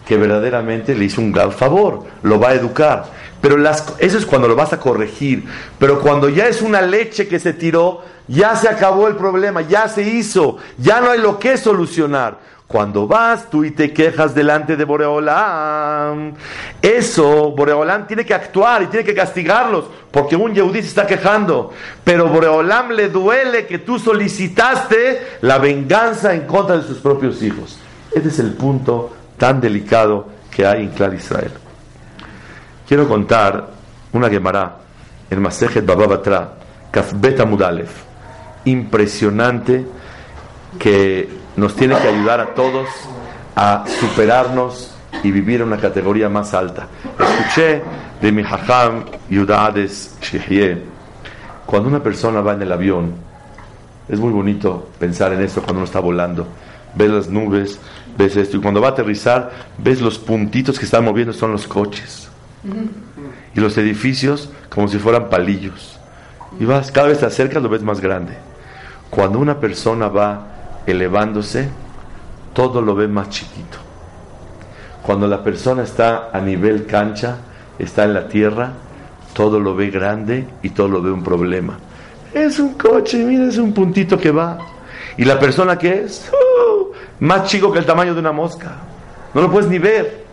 [0.05, 3.05] que verdaderamente le hizo un gran favor, lo va a educar.
[3.41, 5.45] Pero las, eso es cuando lo vas a corregir.
[5.79, 9.87] Pero cuando ya es una leche que se tiró, ya se acabó el problema, ya
[9.87, 12.39] se hizo, ya no hay lo que solucionar.
[12.67, 16.33] Cuando vas tú y te quejas delante de Boreolam,
[16.81, 21.73] eso, Boreolam tiene que actuar y tiene que castigarlos, porque un Yehudí se está quejando.
[22.03, 27.79] Pero Boreolam le duele que tú solicitaste la venganza en contra de sus propios hijos.
[28.11, 31.53] Este es el punto tan delicado que hay en Clar Israel.
[32.89, 33.69] Quiero contar
[34.13, 34.77] una Gemara
[35.31, 36.55] en Masejet Baba Batra,
[36.91, 37.47] Kafbeta
[38.65, 39.85] impresionante
[40.79, 42.89] que nos tiene que ayudar a todos
[43.57, 46.89] a superarnos y vivir en una categoría más alta.
[47.19, 47.83] Escuché
[48.21, 50.83] de mi hajam Yudades Shihye,
[51.67, 53.15] cuando una persona va en el avión,
[54.09, 56.47] es muy bonito pensar en esto cuando uno está volando.
[56.95, 57.79] Ves las nubes,
[58.17, 61.67] ves esto, y cuando va a aterrizar, ves los puntitos que están moviendo, son los
[61.67, 62.29] coches.
[63.55, 65.99] Y los edificios como si fueran palillos.
[66.59, 68.35] Y vas, cada vez te acercas, lo ves más grande.
[69.11, 70.54] Cuando una persona va
[70.87, 71.69] elevándose,
[72.53, 73.79] todo lo ve más chiquito.
[75.03, 77.37] Cuando la persona está a nivel cancha,
[77.79, 78.73] está en la tierra,
[79.35, 81.79] todo lo ve grande y todo lo ve un problema.
[82.33, 84.59] Es un coche, mira, es un puntito que va.
[85.17, 86.93] Y la persona que es, ¡uh!
[87.21, 88.77] más chico que el tamaño de una mosca.
[89.35, 90.25] No lo puedes ni ver.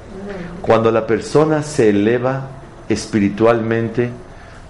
[0.61, 2.47] Cuando la persona se eleva
[2.87, 4.09] espiritualmente,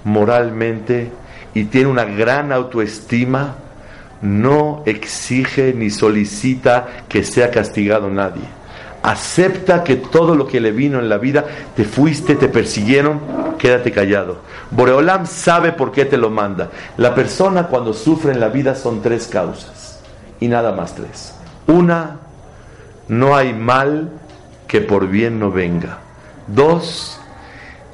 [0.04, 1.12] moralmente
[1.54, 3.56] y tiene una gran autoestima,
[4.22, 8.44] no exige ni solicita que sea castigado nadie.
[9.04, 13.20] Acepta que todo lo que le vino en la vida, te fuiste, te persiguieron,
[13.58, 14.40] quédate callado.
[14.70, 16.70] Boreolam sabe por qué te lo manda.
[16.98, 20.00] La persona cuando sufre en la vida son tres causas
[20.40, 21.36] y nada más tres.
[21.66, 22.18] Una,
[23.08, 24.12] no hay mal
[24.68, 25.98] que por bien no venga.
[26.48, 27.20] Dos,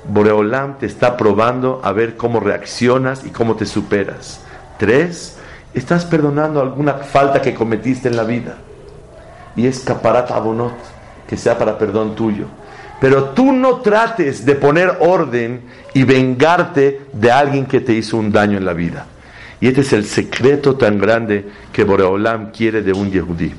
[0.10, 4.42] Boreolam te está probando a ver cómo reaccionas y cómo te superas.
[4.78, 5.38] Tres,
[5.74, 8.58] estás perdonando alguna falta que cometiste en la vida.
[9.56, 10.76] Y es caparat abonot,
[11.28, 12.46] que sea para perdón tuyo.
[13.00, 15.62] Pero tú no trates de poner orden
[15.94, 19.06] y vengarte de alguien que te hizo un daño en la vida.
[19.60, 23.54] Y este es el secreto tan grande que Boreolam quiere de un Yehudí.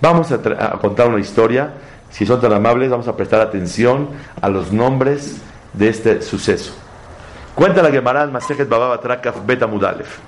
[0.00, 0.38] Vamos a,
[0.80, 1.72] contar una historia.
[2.10, 4.08] Si son tan amables, vamos a prestar atención
[4.40, 5.38] a los nombres
[5.72, 6.74] de este suceso.
[7.54, 10.18] Cuenta la Gemara Masejet Bababa Trakaf Beta Mudalef.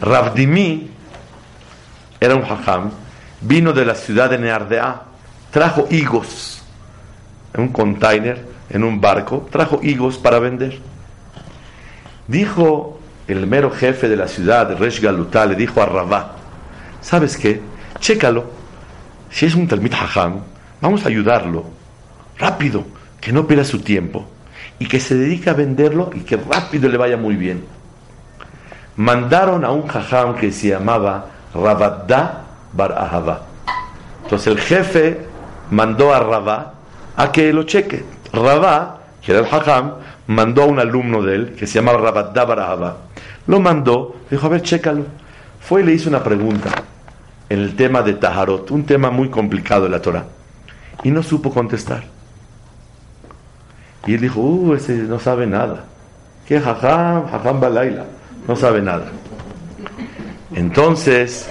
[0.00, 0.90] Ravdimi
[2.20, 2.90] era un hajam,
[3.40, 5.02] vino de la ciudad de Neardea,
[5.50, 6.62] trajo higos
[7.54, 10.78] en un container, en un barco, trajo higos para vender.
[12.28, 16.36] Dijo el mero jefe de la ciudad, Resh Galutá, le dijo a Rabá,
[17.00, 17.60] ¿sabes qué?
[17.98, 18.58] Chécalo.
[19.30, 20.40] Si es un Talmid Hajam,
[20.80, 21.64] vamos a ayudarlo.
[22.38, 22.86] Rápido,
[23.20, 24.26] que no pierda su tiempo.
[24.78, 27.77] Y que se dedique a venderlo y que rápido le vaya muy bien
[28.98, 33.42] mandaron a un jajam que se llamaba Rabadda Bar Ahava.
[34.24, 35.20] Entonces el jefe
[35.70, 36.74] mandó a Rabá
[37.16, 38.04] a que lo cheque.
[38.32, 39.94] Rabá, que era el jajam,
[40.26, 42.96] mandó a un alumno de él que se llamaba Rabadda Bar Ahava.
[43.46, 45.04] Lo mandó, dijo, a ver, chécalo.
[45.60, 46.70] Fue y le hizo una pregunta
[47.48, 50.24] en el tema de Taharot, un tema muy complicado de la Torah.
[51.04, 52.02] Y no supo contestar.
[54.06, 55.84] Y él dijo, uh, ese no sabe nada.
[56.48, 57.30] ¿Qué jajam?
[57.30, 58.17] Jajam Balaila
[58.48, 59.06] no sabe nada.
[60.54, 61.46] Entonces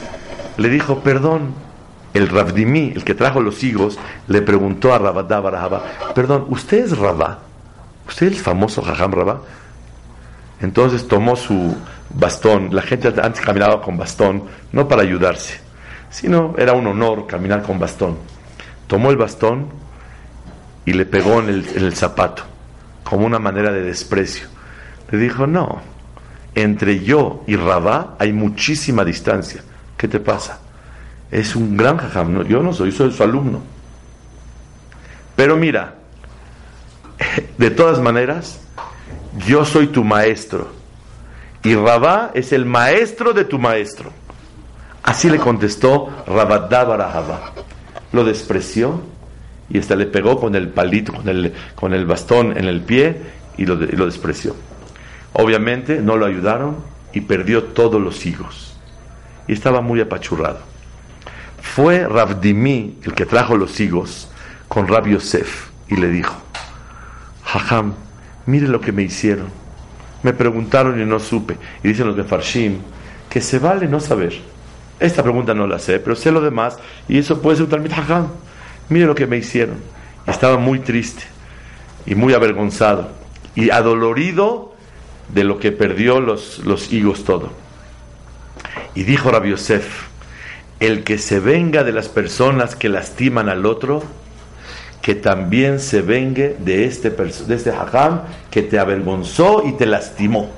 [0.57, 1.53] le dijo, perdón,
[2.13, 5.83] el Ravdimi, el que trajo los higos, le preguntó a Rabadá Barahaba,
[6.15, 7.39] perdón, ¿usted es Rabá?
[8.07, 9.41] ¿Usted es el famoso Jajam Rabá?
[10.59, 11.75] Entonces tomó su
[12.09, 15.59] bastón, la gente antes caminaba con bastón, no para ayudarse,
[16.09, 18.17] sino era un honor caminar con bastón.
[18.87, 19.67] Tomó el bastón
[20.85, 22.41] y le pegó en el zapato,
[23.03, 24.47] como una manera de desprecio.
[25.11, 25.81] Le dijo, no,
[26.57, 29.61] entre yo y Rabá hay muchísima distancia.
[29.95, 30.59] ¿Qué te pasa?
[31.29, 32.43] Es un gran jajam.
[32.47, 33.61] yo no soy, soy su alumno.
[35.35, 35.95] Pero mira,
[37.57, 38.59] de todas maneras,
[39.45, 40.69] yo soy tu maestro.
[41.63, 44.11] Y Rabá es el maestro de tu maestro.
[45.03, 47.51] Así le contestó Rabadá Barahaba.
[48.13, 49.01] Lo despreció
[49.69, 53.15] y hasta le pegó con el palito, con el, con el bastón en el pie
[53.57, 54.55] y lo, y lo despreció.
[55.39, 56.77] Obviamente no lo ayudaron
[57.13, 58.75] y perdió todos los higos.
[59.47, 60.59] Y estaba muy apachurrado.
[61.61, 64.31] Fue Ravdimi el que trajo los higos
[64.67, 66.35] con Rab Yosef y le dijo,
[67.43, 67.93] Jajam,
[68.47, 69.49] mire lo que me hicieron.
[70.23, 71.55] Me preguntaron y no supe.
[71.83, 72.79] Y dicen los de Farshim
[73.29, 74.33] que se vale no saber.
[74.99, 77.91] Esta pregunta no la sé, pero sé lo demás y eso puede ser un talmid
[77.91, 78.29] Jajam.
[78.89, 79.77] Mire lo que me hicieron.
[80.25, 81.25] estaba muy triste
[82.07, 83.11] y muy avergonzado
[83.53, 84.76] y adolorido
[85.29, 87.51] de lo que perdió los, los higos todo.
[88.95, 90.07] Y dijo Rabbi Yosef,
[90.79, 94.03] el que se venga de las personas que lastiman al otro,
[95.01, 98.21] que también se vengue de este, de este hajam
[98.51, 100.51] que te avergonzó y te lastimó.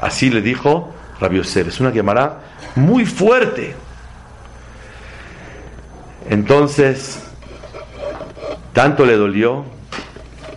[0.00, 1.68] Así le dijo Rabbi Yosef.
[1.68, 2.40] Es una llamará
[2.74, 3.74] muy fuerte.
[6.28, 7.20] Entonces,
[8.72, 9.64] tanto le dolió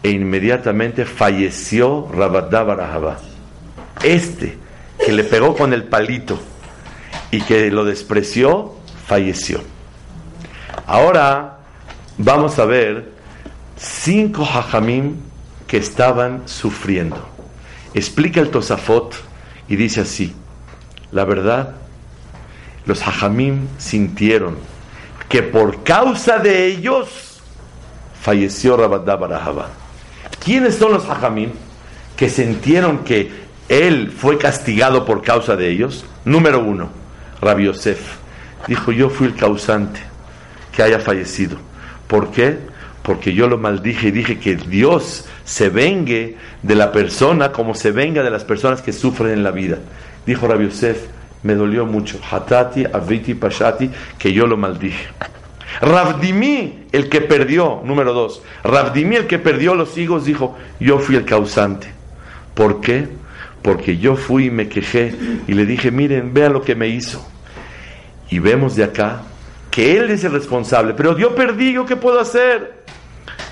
[0.04, 3.18] e inmediatamente falleció Rabadá Barahaba.
[4.04, 4.58] Este
[5.04, 6.40] que le pegó con el palito
[7.32, 8.76] y que lo despreció,
[9.06, 9.62] falleció.
[10.86, 11.60] Ahora
[12.18, 13.12] vamos a ver
[13.78, 15.18] cinco hajamim
[15.68, 17.28] que estaban sufriendo.
[17.94, 19.16] Explica el Tosafot
[19.68, 20.36] y dice así,
[21.12, 21.76] la verdad,
[22.86, 24.58] los hajamim sintieron
[25.30, 27.42] que por causa de ellos
[28.22, 29.81] falleció Rabadá Barahaba.
[30.44, 31.52] ¿Quiénes son los hajamim
[32.18, 33.32] que sintieron que
[33.70, 36.04] él fue castigado por causa de ellos?
[36.26, 36.90] Número uno,
[37.42, 38.18] Rabbi Yosef.
[38.68, 40.00] Dijo, yo fui el causante
[40.72, 41.58] que haya fallecido.
[42.08, 42.58] ¿Por qué?
[43.04, 47.92] Porque yo lo maldije y dije que Dios se vengue de la persona como se
[47.92, 49.78] venga de las personas que sufren en la vida.
[50.26, 51.06] Dijo Rabbi Yosef,
[51.44, 52.20] me dolió mucho.
[52.30, 55.08] Hatati, Aviti, Pashati, que yo lo maldije.
[55.82, 58.44] Ravdimi, el que perdió, número dos.
[58.64, 61.92] Ravdimi, el que perdió los higos, dijo, yo fui el causante.
[62.54, 63.08] ¿Por qué?
[63.62, 65.14] Porque yo fui y me quejé
[65.48, 67.28] y le dije, miren, vean lo que me hizo.
[68.30, 69.24] Y vemos de acá
[69.72, 72.82] que él es el responsable, pero yo perdí, ¿yo qué puedo hacer?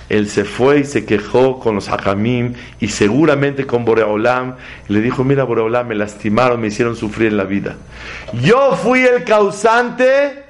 [0.09, 4.55] Él se fue y se quejó con los hajamim y seguramente con Boreolam.
[4.87, 7.75] Le dijo, mira Boreolam, me lastimaron, me hicieron sufrir en la vida.
[8.41, 10.48] Yo fui el causante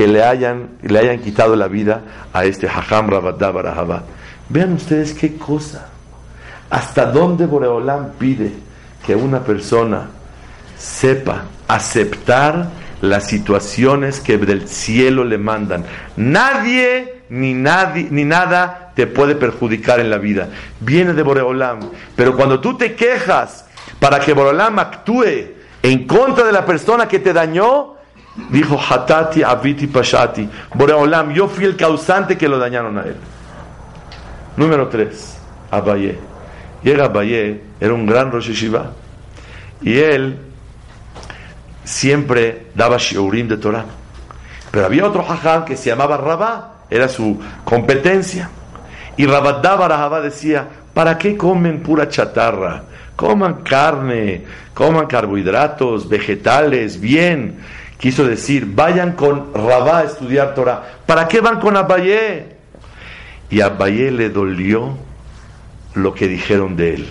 [0.00, 2.00] que le hayan, le hayan quitado la vida
[2.32, 4.02] a este hajam Rabadá.
[4.48, 5.88] Vean ustedes qué cosa.
[6.70, 8.50] Hasta dónde Boreolam pide
[9.04, 10.08] que una persona
[10.78, 12.70] sepa aceptar
[13.02, 15.84] las situaciones que del cielo le mandan.
[16.16, 20.48] Nadie ni, nadie, ni nada te puede perjudicar en la vida.
[20.80, 21.80] Viene de Boreolam.
[22.16, 23.66] Pero cuando tú te quejas
[23.98, 27.99] para que Boreolam actúe en contra de la persona que te dañó,
[28.50, 30.48] dijo Hatati Aviti Pashati.
[30.74, 33.16] Boreolam, yo fui el causante que lo dañaron a él.
[34.56, 35.38] Número 3,
[35.70, 36.18] Abaye.
[36.82, 38.92] Llega Abaye, era un gran Rosh Hashiva.
[39.82, 40.38] Y él
[41.84, 43.84] siempre daba shiurim de Torah.
[44.70, 48.50] Pero había otro hajam que se llamaba Rabá, era su competencia.
[49.16, 52.84] Y Rabadá Barajabá decía, ¿para qué comen pura chatarra?
[53.16, 57.58] Coman carne, coman carbohidratos, vegetales, bien.
[58.00, 60.82] Quiso decir, vayan con Rabá a estudiar Torah.
[61.04, 62.56] ¿Para qué van con Abayé?
[63.50, 64.96] Y a Abayé le dolió
[65.92, 67.08] lo que dijeron de él.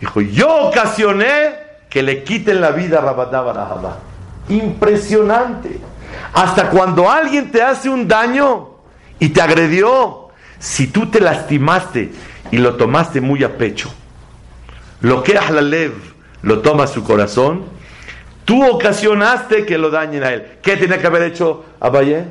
[0.00, 1.54] Dijo, yo ocasioné
[1.88, 3.96] que le quiten la vida a Rabadá Barajabá.
[4.50, 5.80] Impresionante.
[6.34, 8.68] Hasta cuando alguien te hace un daño
[9.18, 12.12] y te agredió, si tú te lastimaste
[12.50, 13.90] y lo tomaste muy a pecho,
[15.00, 15.94] lo que es la lev
[16.42, 17.77] lo toma su corazón,
[18.48, 20.42] tú ocasionaste que lo dañen a él.
[20.62, 22.24] ¿Qué tiene que haber hecho Abaye?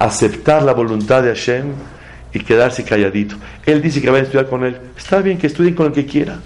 [0.00, 1.66] Aceptar la voluntad de Hashem
[2.32, 3.36] y quedarse calladito.
[3.64, 4.76] Él dice que va a estudiar con él.
[4.98, 6.40] Está bien que estudien con el que quiera.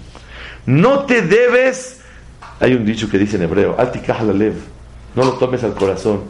[0.67, 1.97] No te debes
[2.59, 4.53] hay un dicho que dice en hebreo, Altikah lev,
[5.15, 6.21] no lo tomes al corazón.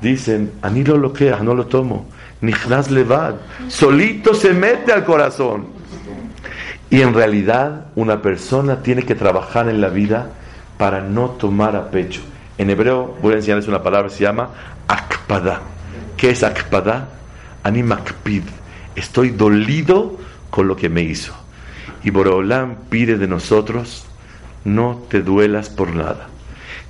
[0.00, 2.06] Dicen, anilo lo que no lo tomo.
[2.40, 3.34] Nichnas levad,
[3.68, 5.66] solito se mete al corazón.
[6.90, 10.30] Y en realidad una persona tiene que trabajar en la vida
[10.78, 12.22] para no tomar a pecho.
[12.56, 14.50] En hebreo voy a enseñarles una palabra, se llama
[14.86, 15.60] akpada.
[16.16, 17.08] ¿Qué es akpada?
[17.62, 18.44] Animakpid.
[18.96, 20.16] Estoy dolido
[20.50, 21.34] con lo que me hizo.
[22.02, 24.04] Y Boreolam pide de nosotros
[24.64, 26.28] no te duelas por nada.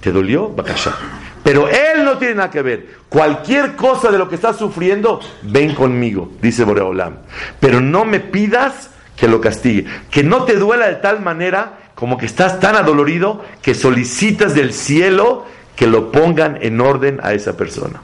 [0.01, 0.49] ¿Te dolió?
[0.49, 0.95] Bakasha.
[1.43, 2.99] Pero él no tiene nada que ver.
[3.09, 7.17] Cualquier cosa de lo que estás sufriendo, ven conmigo, dice Boreolam.
[7.59, 9.87] Pero no me pidas que lo castigue.
[10.11, 14.73] Que no te duela de tal manera como que estás tan adolorido que solicitas del
[14.73, 15.45] cielo
[15.75, 18.01] que lo pongan en orden a esa persona.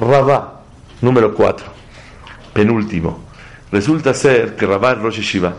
[0.00, 0.62] Rabá,
[1.00, 1.64] número 4,
[2.52, 3.20] penúltimo.
[3.70, 5.54] Resulta ser que Rabá es Rosh Shiva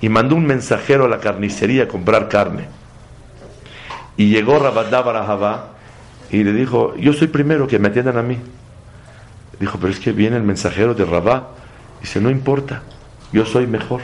[0.00, 2.68] y mandó un mensajero a la carnicería a comprar carne.
[4.16, 5.70] Y llegó Rabadá Barajabá
[6.30, 8.38] y le dijo, yo soy primero, que me atiendan a mí.
[9.58, 11.48] Dijo, pero es que viene el mensajero de Rabá.
[12.00, 12.82] Dice, no importa,
[13.32, 14.02] yo soy mejor.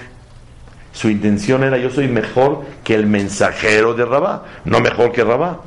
[0.95, 5.61] Su intención era, yo soy mejor que el mensajero de Rabá, no mejor que Rabá.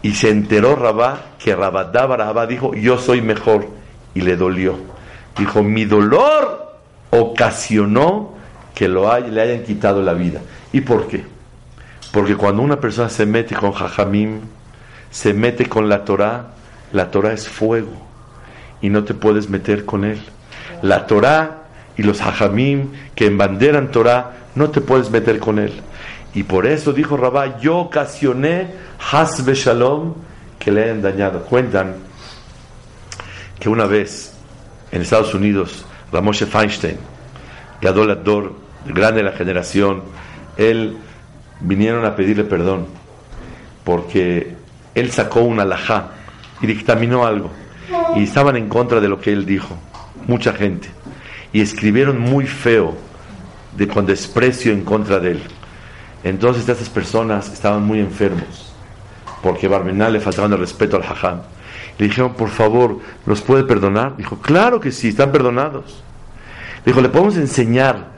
[0.00, 3.66] Y se enteró Rabá que Rabadá Barajabá dijo, yo soy mejor.
[4.14, 4.76] Y le dolió.
[5.36, 6.78] Dijo, mi dolor
[7.10, 8.34] ocasionó
[8.74, 10.40] que lo le hayan quitado la vida.
[10.72, 11.24] ¿Y por qué?
[12.12, 14.40] Porque cuando una persona se mete con Jajamim,
[15.10, 16.52] se mete con la Torah,
[16.92, 17.92] la Torah es fuego
[18.80, 20.20] y no te puedes meter con él.
[20.82, 21.65] La Torah
[21.96, 25.72] y los Jajamim que embanderan Torah, no te puedes meter con él.
[26.34, 28.68] Y por eso dijo Rabá, yo ocasioné
[29.10, 30.14] Hasbe Shalom
[30.58, 31.42] que le hayan dañado.
[31.42, 31.96] Cuentan
[33.58, 34.34] que una vez
[34.92, 36.98] en Estados Unidos, Ramoshe Feinstein
[37.80, 38.54] Gadol Ador,
[38.86, 40.02] grande de la generación,
[40.56, 40.96] él
[41.60, 42.86] vinieron a pedirle perdón
[43.84, 44.56] porque
[44.94, 46.10] él sacó una alajá
[46.60, 47.50] y dictaminó algo
[48.16, 49.76] y estaban en contra de lo que él dijo,
[50.26, 50.88] mucha gente,
[51.56, 52.94] y escribieron muy feo,
[53.78, 55.42] de, con desprecio en contra de él.
[56.22, 58.74] Entonces estas personas estaban muy enfermos,
[59.42, 61.40] porque Barmenal le faltaban respeto al hajam.
[61.98, 64.18] Le dijeron, por favor, ¿los puede perdonar?
[64.18, 66.02] Dijo, claro que sí, están perdonados.
[66.84, 68.08] Dijo, ¿le podemos enseñar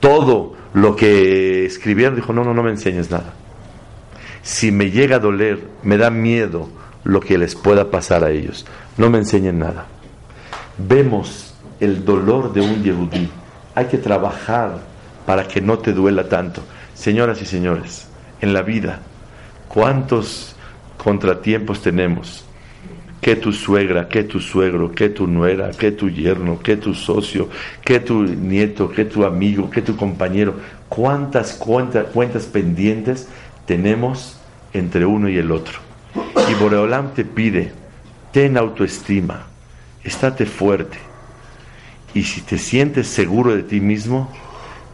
[0.00, 2.16] todo lo que escribieron?
[2.16, 3.34] Dijo, no, no, no me enseñes nada.
[4.40, 6.70] Si me llega a doler, me da miedo
[7.04, 8.64] lo que les pueda pasar a ellos.
[8.96, 9.84] No me enseñen nada.
[10.78, 11.45] Vemos
[11.80, 13.28] el dolor de un yehudí.
[13.74, 14.78] Hay que trabajar
[15.26, 16.62] para que no te duela tanto.
[16.94, 18.08] Señoras y señores,
[18.40, 19.00] en la vida,
[19.68, 20.56] ¿cuántos
[20.96, 22.44] contratiempos tenemos?
[23.20, 27.48] Que tu suegra, que tu suegro, que tu nuera, que tu yerno, que tu socio,
[27.84, 30.54] que tu nieto, que tu amigo, que tu compañero.
[30.88, 33.28] ¿Cuántas cuentas pendientes
[33.66, 34.38] tenemos
[34.72, 35.80] entre uno y el otro?
[36.48, 37.72] Y Boreolam te pide,
[38.32, 39.46] ten autoestima,
[40.04, 41.05] estate fuerte.
[42.16, 44.32] Y si te sientes seguro de ti mismo,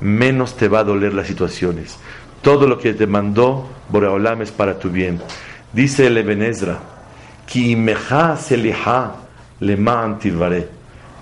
[0.00, 1.96] menos te va a doler las situaciones.
[2.42, 5.22] Todo lo que te mandó Boreolam es para tu bien.
[5.72, 6.80] Dice el Ebenezra,
[7.46, 7.76] Ki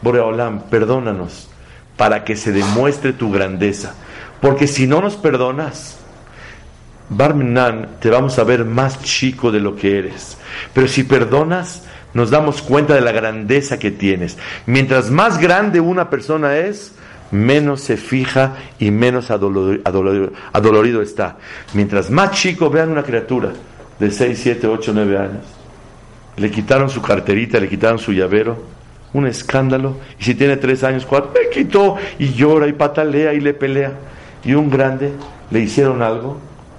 [0.01, 1.51] Boreolam, perdónanos
[1.99, 3.95] para que se demuestre tu grandeza.
[4.41, 5.99] Porque si no nos perdonas,
[7.11, 10.39] Barmenan te vamos a ver más chico de lo que eres.
[10.73, 11.83] Pero si perdonas,
[12.15, 14.37] nos damos cuenta de la grandeza que tienes.
[14.67, 16.93] Mientras más grande una persona es,
[17.31, 21.39] menos se fija y menos adolorido, está.
[21.75, 23.53] Mientras más chico vean una criatura
[23.99, 25.45] de 6, 7, 8, 9 años,
[26.37, 28.65] le quitaron su carterita, le quitaron su llavero,
[29.13, 33.41] un escándalo, y si tiene 3 años, 4, me quitó y llora y patalea y
[33.41, 33.93] le pelea.
[34.45, 35.13] Y un grande
[35.51, 36.39] le hicieron algo,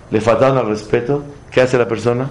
[0.10, 2.30] le faltaron al respeto, ¿qué hace la persona?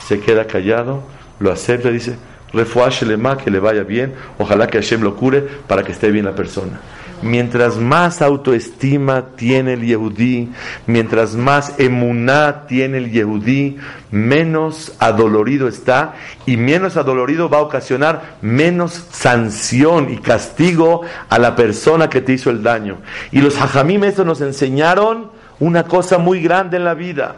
[0.00, 1.02] Se queda callado,
[1.38, 2.16] lo acepta y dice,
[2.52, 6.34] más que le vaya bien, ojalá que Hashem lo cure para que esté bien la
[6.34, 6.80] persona.
[7.22, 10.50] Mientras más autoestima tiene el Yehudí,
[10.88, 13.76] mientras más emuná tiene el Yehudí,
[14.10, 16.14] menos adolorido está
[16.46, 22.32] y menos adolorido va a ocasionar menos sanción y castigo a la persona que te
[22.32, 22.98] hizo el daño.
[23.30, 25.30] Y los hajamim eso nos enseñaron
[25.60, 27.36] una cosa muy grande en la vida.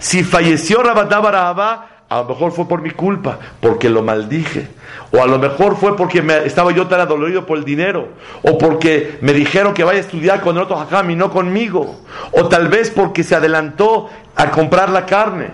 [0.00, 4.68] Si falleció Rabadá a lo mejor fue por mi culpa, porque lo maldije.
[5.10, 8.08] O a lo mejor fue porque estaba yo tan adolorido por el dinero.
[8.42, 12.02] O porque me dijeron que vaya a estudiar con el otro hakam y no conmigo.
[12.30, 15.48] O tal vez porque se adelantó a comprar la carne.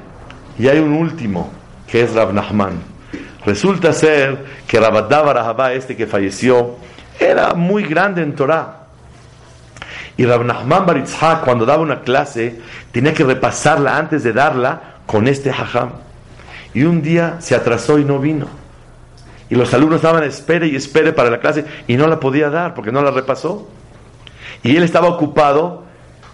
[0.59, 1.51] Y hay un último,
[1.87, 2.83] que es Rab Nahman.
[3.47, 6.77] Resulta ser que Rabadá este que falleció,
[7.19, 8.81] era muy grande en Torah.
[10.19, 12.61] Y Rab Nahman Baritzhak, cuando daba una clase,
[12.93, 16.10] tenía que repasarla antes de darla con este hajam.
[16.75, 18.47] Y un día se atrasó y no vino.
[19.49, 22.75] Y los alumnos estaban espere y espere para la clase y no la podía dar
[22.75, 23.69] porque no la repasó.
[24.63, 25.85] Y él estaba ocupado,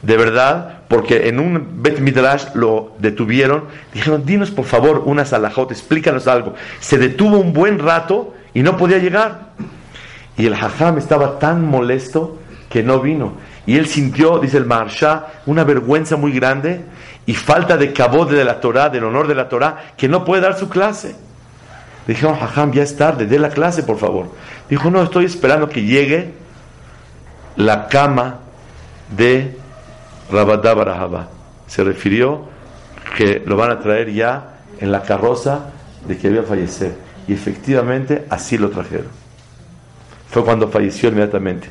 [0.02, 3.64] de verdad, porque en un Bet Midrash lo detuvieron.
[3.94, 6.54] Dijeron, dinos por favor una salahot, explícanos algo.
[6.80, 9.52] Se detuvo un buen rato y no podía llegar.
[10.36, 13.32] Y el hajam estaba tan molesto que no vino.
[13.64, 16.84] Y él sintió, dice el Maharsha, una vergüenza muy grande
[17.26, 20.42] y falta de cabot de la Torah, del honor de la Torah, que no puede
[20.42, 21.16] dar su clase.
[22.06, 24.28] Dijeron, Jajam, ya es tarde, dé la clase, por favor.
[24.70, 26.34] Dijo, no, estoy esperando que llegue
[27.56, 28.38] la cama
[29.16, 29.56] de
[30.30, 31.28] Rabadá Barahaba.
[31.66, 32.44] Se refirió
[33.16, 35.70] que lo van a traer ya en la carroza
[36.06, 36.94] de que iba a fallecer.
[37.26, 39.10] Y efectivamente así lo trajeron.
[40.30, 41.68] Fue cuando falleció inmediatamente.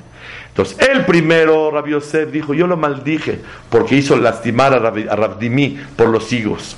[0.56, 6.08] Entonces, el primero, Rabbi Yosef, dijo, yo lo maldije porque hizo lastimar a, Rabdimi por
[6.08, 6.78] los higos.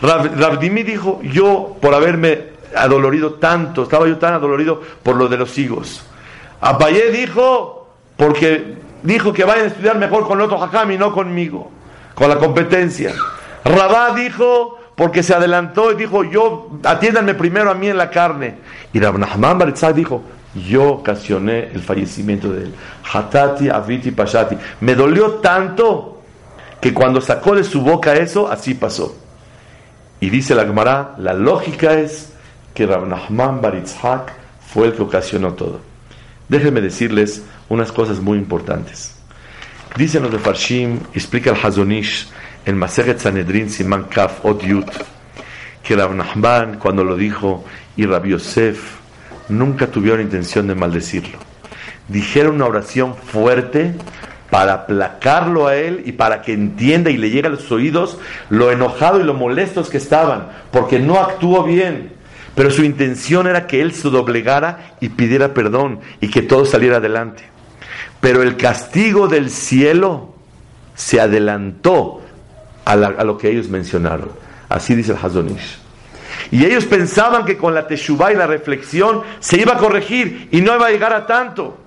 [0.00, 2.44] Rabdimi dijo, yo por haberme
[2.76, 6.06] adolorido tanto, estaba yo tan adolorido por lo de los higos.
[6.60, 11.72] Abayé dijo, porque dijo que vayan a estudiar mejor con otro Hakam y no conmigo,
[12.14, 13.12] con la competencia.
[13.64, 18.58] Rabá dijo, porque se adelantó y dijo, yo, atiéndanme primero a mí en la carne.
[18.92, 20.22] Y Rab Nahman dijo,
[20.54, 22.74] yo ocasioné el fallecimiento de él.
[23.12, 24.56] Hatati, Aviti, Pashati.
[24.80, 26.22] Me dolió tanto
[26.80, 29.16] que cuando sacó de su boca eso, así pasó.
[30.20, 32.32] Y dice la Gemara, la lógica es
[32.74, 34.32] que Rab Nachman Baritzhak
[34.72, 35.80] fue el que ocasionó todo.
[36.48, 39.14] Déjenme decirles unas cosas muy importantes.
[39.96, 42.28] Dicen los de Farshim, explica el Hazonish
[42.64, 44.90] en Maseret Sanedrin Siman Kaf Od Yut,
[45.82, 47.64] que Rab Nachman cuando lo dijo
[47.96, 48.97] y Rab Yosef
[49.48, 51.38] nunca tuvieron intención de maldecirlo.
[52.08, 53.94] dijeron una oración fuerte
[54.50, 58.18] para aplacarlo a él y para que entienda y le llegue a los oídos
[58.48, 62.12] lo enojado y lo molestos que estaban, porque no actuó bien.
[62.54, 66.96] Pero su intención era que él se doblegara y pidiera perdón y que todo saliera
[66.96, 67.44] adelante.
[68.20, 70.34] Pero el castigo del cielo
[70.94, 72.20] se adelantó
[72.84, 74.30] a, lo que ellos mencionaron.
[74.68, 75.78] Así dice el Hazonish.
[76.50, 80.60] Y ellos pensaban que con la teshuvah y la reflexión se iba a corregir y
[80.60, 81.78] no iba a llegar a tanto.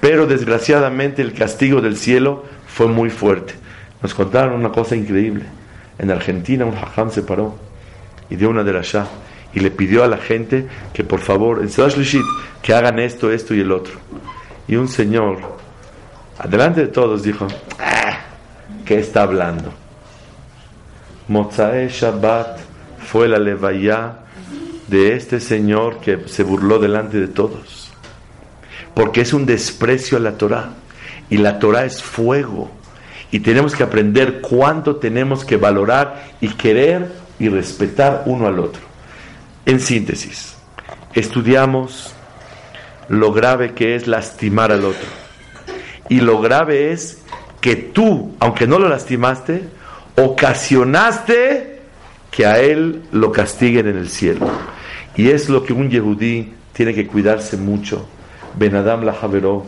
[0.00, 3.54] Pero desgraciadamente el castigo del cielo fue muy fuerte.
[4.02, 5.44] Nos contaron una cosa increíble.
[5.98, 7.56] En Argentina un hajam se paró
[8.28, 8.96] y dio una de las
[9.52, 11.70] y le pidió a la gente que por favor en
[12.62, 13.94] que hagan esto, esto y el otro.
[14.68, 15.38] Y un señor,
[16.38, 17.46] adelante de todos, dijo,
[17.78, 18.18] ah,
[18.84, 19.72] ¿qué está hablando?
[21.28, 22.65] Mozae Shabbat
[23.06, 24.18] fue la levaya
[24.88, 27.90] de este señor que se burló delante de todos.
[28.94, 30.70] Porque es un desprecio a la Torah.
[31.30, 32.70] Y la Torah es fuego.
[33.30, 38.82] Y tenemos que aprender cuánto tenemos que valorar y querer y respetar uno al otro.
[39.66, 40.56] En síntesis,
[41.14, 42.12] estudiamos
[43.08, 45.08] lo grave que es lastimar al otro.
[46.08, 47.22] Y lo grave es
[47.60, 49.64] que tú, aunque no lo lastimaste,
[50.16, 51.75] ocasionaste
[52.36, 54.46] que a él lo castiguen en el cielo.
[55.16, 58.06] Y es lo que un yehudí tiene que cuidarse mucho,
[58.54, 59.64] Benadam la Javeró,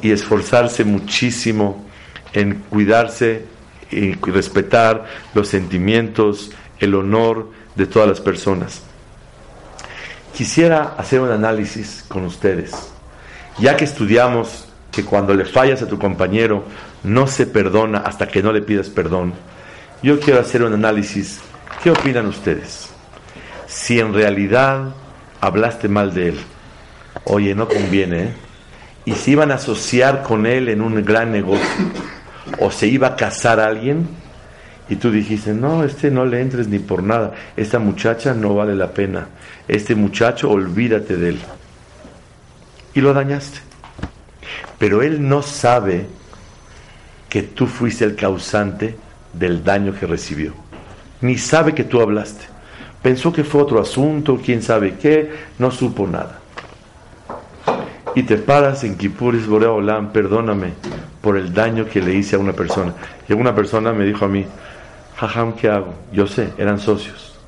[0.00, 1.84] y esforzarse muchísimo
[2.32, 3.46] en cuidarse
[3.90, 8.82] y respetar los sentimientos, el honor de todas las personas.
[10.32, 12.76] Quisiera hacer un análisis con ustedes,
[13.58, 16.62] ya que estudiamos que cuando le fallas a tu compañero
[17.02, 19.34] no se perdona hasta que no le pidas perdón.
[20.00, 21.40] Yo quiero hacer un análisis
[21.82, 22.90] ¿Qué opinan ustedes?
[23.68, 24.94] Si en realidad
[25.40, 26.38] hablaste mal de él,
[27.24, 28.32] oye, no conviene, ¿eh?
[29.04, 31.66] y si iban a asociar con él en un gran negocio,
[32.58, 34.08] o se iba a casar a alguien,
[34.88, 38.74] y tú dijiste, no, este no le entres ni por nada, esta muchacha no vale
[38.74, 39.28] la pena,
[39.68, 41.38] este muchacho olvídate de él.
[42.94, 43.60] Y lo dañaste.
[44.78, 46.06] Pero él no sabe
[47.28, 48.96] que tú fuiste el causante
[49.32, 50.67] del daño que recibió
[51.20, 52.46] ni sabe que tú hablaste.
[53.02, 56.40] Pensó que fue otro asunto, quién sabe qué, no supo nada.
[58.14, 60.72] Y te paras en Kipuris Borea Olam, perdóname
[61.20, 62.94] por el daño que le hice a una persona.
[63.28, 64.44] Y una persona me dijo a mí,
[65.16, 65.94] Jajam, ¿qué hago?
[66.12, 67.38] Yo sé, eran socios.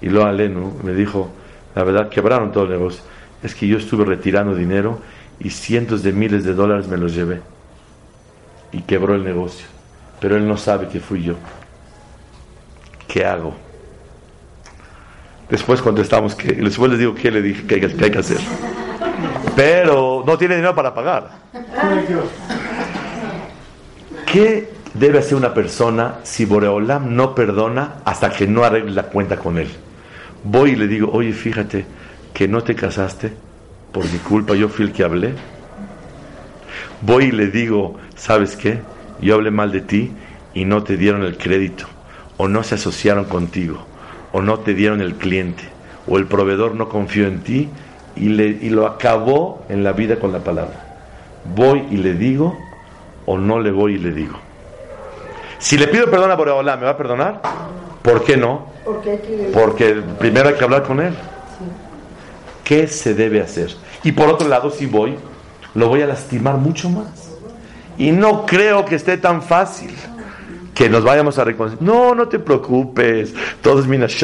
[0.00, 1.30] Y lo Alenu me dijo,
[1.74, 3.02] la verdad, quebraron todo el negocio.
[3.42, 5.00] Es que yo estuve retirando dinero
[5.40, 7.40] y cientos de miles de dólares me los llevé.
[8.72, 9.66] Y quebró el negocio.
[10.20, 11.34] Pero él no sabe que fui yo.
[13.12, 13.52] ¿Qué hago?
[15.50, 18.38] Después contestamos que, después les digo qué le dije que hay, que hacer.
[19.54, 21.28] Pero no tiene dinero para pagar.
[24.24, 29.36] ¿Qué debe hacer una persona si Boreolam no perdona hasta que no arregle la cuenta
[29.36, 29.68] con él?
[30.42, 31.84] Voy y le digo, oye, fíjate
[32.32, 33.30] que no te casaste
[33.92, 35.34] por mi culpa, yo fui el que hablé.
[37.02, 38.80] Voy y le digo, ¿sabes qué?
[39.20, 40.12] Yo hablé mal de ti
[40.54, 41.86] y no te dieron el crédito
[42.36, 43.78] o no se asociaron contigo,
[44.32, 45.64] o no te dieron el cliente,
[46.06, 47.68] o el proveedor no confió en ti
[48.16, 50.96] y, le, y lo acabó en la vida con la palabra.
[51.54, 52.58] Voy y le digo,
[53.26, 54.38] o no le voy y le digo.
[55.58, 57.40] Si le pido perdón a Boreolá, ¿me va a perdonar?
[58.02, 58.66] ¿Por qué no?
[59.52, 61.14] Porque primero hay que hablar con él.
[62.64, 63.70] ¿Qué se debe hacer?
[64.02, 65.16] Y por otro lado, si voy,
[65.74, 67.30] lo voy a lastimar mucho más.
[67.98, 69.94] Y no creo que esté tan fácil
[70.74, 71.82] que nos vayamos a reconciliar.
[71.82, 74.16] No, no te preocupes, todo es minas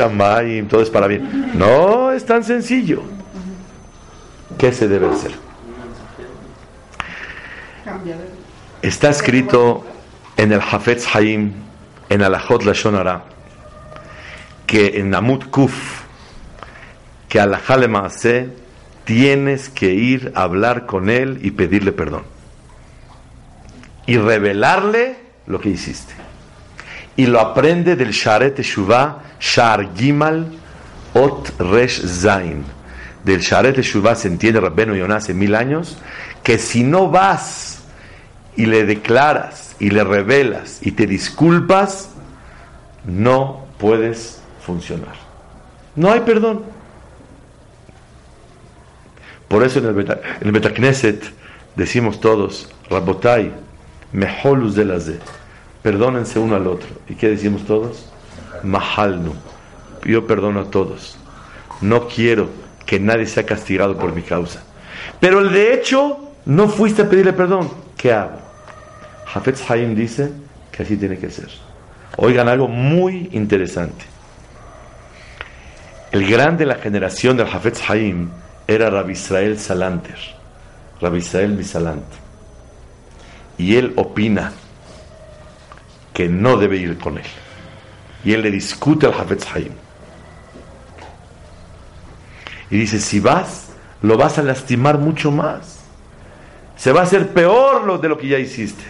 [0.68, 1.52] todo es para bien.
[1.54, 3.02] No, es tan sencillo.
[4.56, 5.32] ¿Qué se debe hacer?
[8.82, 9.84] Está escrito
[10.36, 11.52] en el Hafetz Haim,
[12.08, 13.24] en Alajot Lashonara,
[14.66, 16.02] que en Namut Kuf,
[17.28, 18.48] que Alajale Maase,
[19.04, 22.24] tienes que ir a hablar con él y pedirle perdón.
[24.06, 26.27] Y revelarle lo que hiciste
[27.18, 30.46] y lo aprende del Sharet Teshuvah, Shar Gimal
[31.14, 32.64] Ot Resh Zain.
[33.24, 35.98] Del Sharet Teshuvah se entiende Rabbeno Yonah hace mil años,
[36.44, 37.80] que si no vas
[38.54, 42.10] y le declaras y le revelas y te disculpas,
[43.04, 45.16] no puedes funcionar.
[45.96, 46.62] No hay perdón.
[49.48, 50.70] Por eso en el, Beta,
[51.74, 53.52] decimos todos, Rabotai,
[54.12, 55.00] Meholus de la
[55.88, 56.88] Perdónense uno al otro.
[57.08, 58.04] ¿Y qué decimos todos?
[58.62, 59.32] Mahalnu.
[60.04, 61.16] Yo perdono a todos.
[61.80, 62.50] No quiero
[62.84, 64.62] que nadie sea castigado por mi causa.
[65.18, 67.70] Pero el de hecho, no fuiste a pedirle perdón.
[67.96, 68.38] ¿Qué hago?
[69.32, 70.30] Hafetz Haim dice
[70.70, 71.48] que así tiene que ser.
[72.18, 74.04] Oigan algo muy interesante.
[76.12, 78.28] El gran de la generación del Hafetz Haim
[78.66, 80.18] era Rabbi Israel Salanter,
[81.00, 82.04] Rabbi Israel Misalant.
[83.56, 84.52] Y él opina
[86.18, 87.24] que no debe ir con él.
[88.24, 89.70] Y él le discute al Hafetz Haim.
[92.72, 93.68] Y dice, si vas,
[94.02, 95.78] lo vas a lastimar mucho más.
[96.76, 98.82] Se va a hacer peor lo de lo que ya hiciste.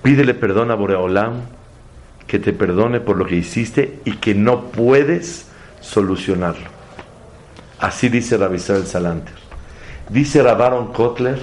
[0.00, 1.40] Pídele perdón a Boreolam,
[2.28, 5.48] que te perdone por lo que hiciste y que no puedes
[5.80, 6.68] solucionarlo.
[7.80, 9.34] Así dice Rabisabel Salanter.
[10.10, 11.40] Dice Rabaron Kotler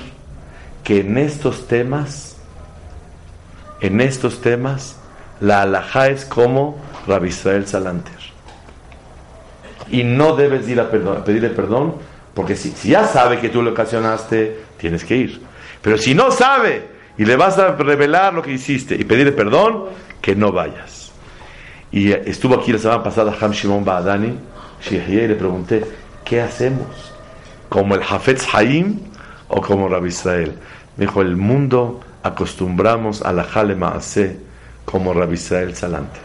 [0.85, 2.34] que en estos temas,
[3.81, 4.97] en estos temas,
[5.39, 8.13] la alajá es como Rabisrael Salanter.
[9.89, 11.95] Y no debes ir a, pedirle perdón,
[12.33, 15.41] porque si, si, ya sabe que tú le ocasionaste, tienes que ir.
[15.81, 19.85] Pero si no sabe y le vas a revelar lo que hiciste y pedirle perdón,
[20.21, 21.11] que no vayas.
[21.91, 24.37] Y estuvo aquí la semana pasada Ham Shimon Ba'adani,
[24.89, 25.83] y le pregunté,
[26.23, 27.13] ¿qué hacemos?
[27.69, 28.99] ¿Como el Hafetz Haim
[29.47, 30.53] o como Rabbi Israel?
[30.97, 34.37] Me dijo, el mundo acostumbramos a la Jale Maase
[34.83, 36.21] como Rabbi Israel Salanter,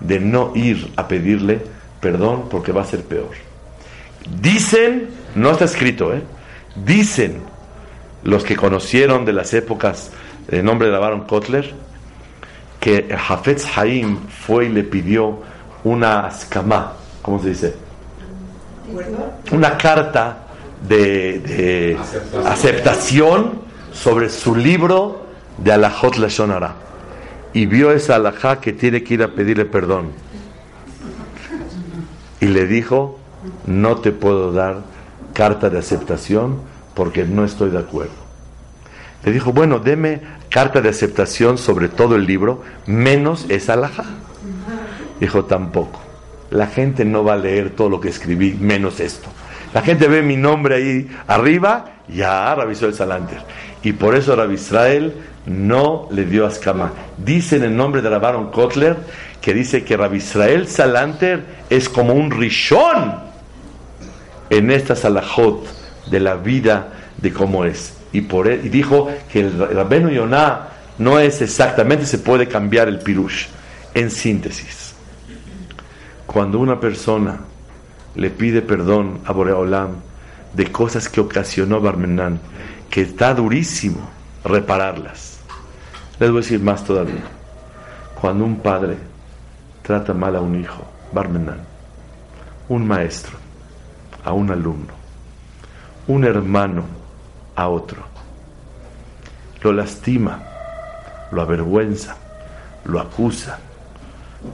[0.00, 1.60] de no ir a pedirle
[2.00, 3.30] perdón porque va a ser peor.
[4.40, 6.22] Dicen, no está escrito, ¿eh?
[6.84, 7.40] dicen
[8.22, 10.10] los que conocieron de las épocas
[10.48, 11.74] el nombre de Baron Kotler,
[12.80, 15.40] que Hafetz Haim fue y le pidió
[15.84, 17.74] una askamá, ¿cómo se dice?
[19.50, 20.46] Una carta
[20.86, 21.98] de,
[22.46, 23.67] aceptación.
[24.02, 25.26] Sobre su libro
[25.58, 26.74] de Alajot Lashonara.
[27.52, 30.10] Y vio esa alajá que tiene que ir a pedirle perdón.
[32.40, 33.18] Y le dijo,
[33.66, 34.82] no te puedo dar
[35.32, 36.60] carta de aceptación
[36.94, 38.12] porque no estoy de acuerdo.
[39.24, 44.04] Le dijo, bueno, deme carta de aceptación sobre todo el libro, menos esa alajá.
[45.18, 46.00] Dijo, tampoco.
[46.50, 49.28] La gente no va a leer todo lo que escribí, menos esto.
[49.74, 53.42] La gente ve mi nombre ahí arriba, ya revisó el Salanter.
[53.82, 55.14] Y por eso Rabbi Israel
[55.46, 56.92] no le dio ascama.
[57.16, 58.96] Dice en el nombre de Rabaron Kotler
[59.40, 63.14] que dice que Rabbi Israel Salanter es como un rishón
[64.50, 65.66] en esta salahot
[66.10, 67.94] de la vida de cómo es.
[68.12, 70.68] Y, por él, y dijo que el Rabenu Yonah
[70.98, 73.46] no es exactamente, se puede cambiar el pirush.
[73.94, 74.94] En síntesis,
[76.26, 77.40] cuando una persona
[78.14, 79.96] le pide perdón a Boreolam
[80.52, 82.38] de cosas que ocasionó Barmenán,
[82.90, 84.00] que está durísimo
[84.44, 85.40] repararlas.
[86.18, 87.22] Les voy a decir más todavía.
[88.20, 88.96] Cuando un padre
[89.82, 91.60] trata mal a un hijo, Barmenán,
[92.68, 93.36] un maestro
[94.24, 94.92] a un alumno,
[96.06, 96.84] un hermano
[97.54, 98.02] a otro,
[99.62, 100.42] lo lastima,
[101.30, 102.16] lo avergüenza,
[102.84, 103.58] lo acusa,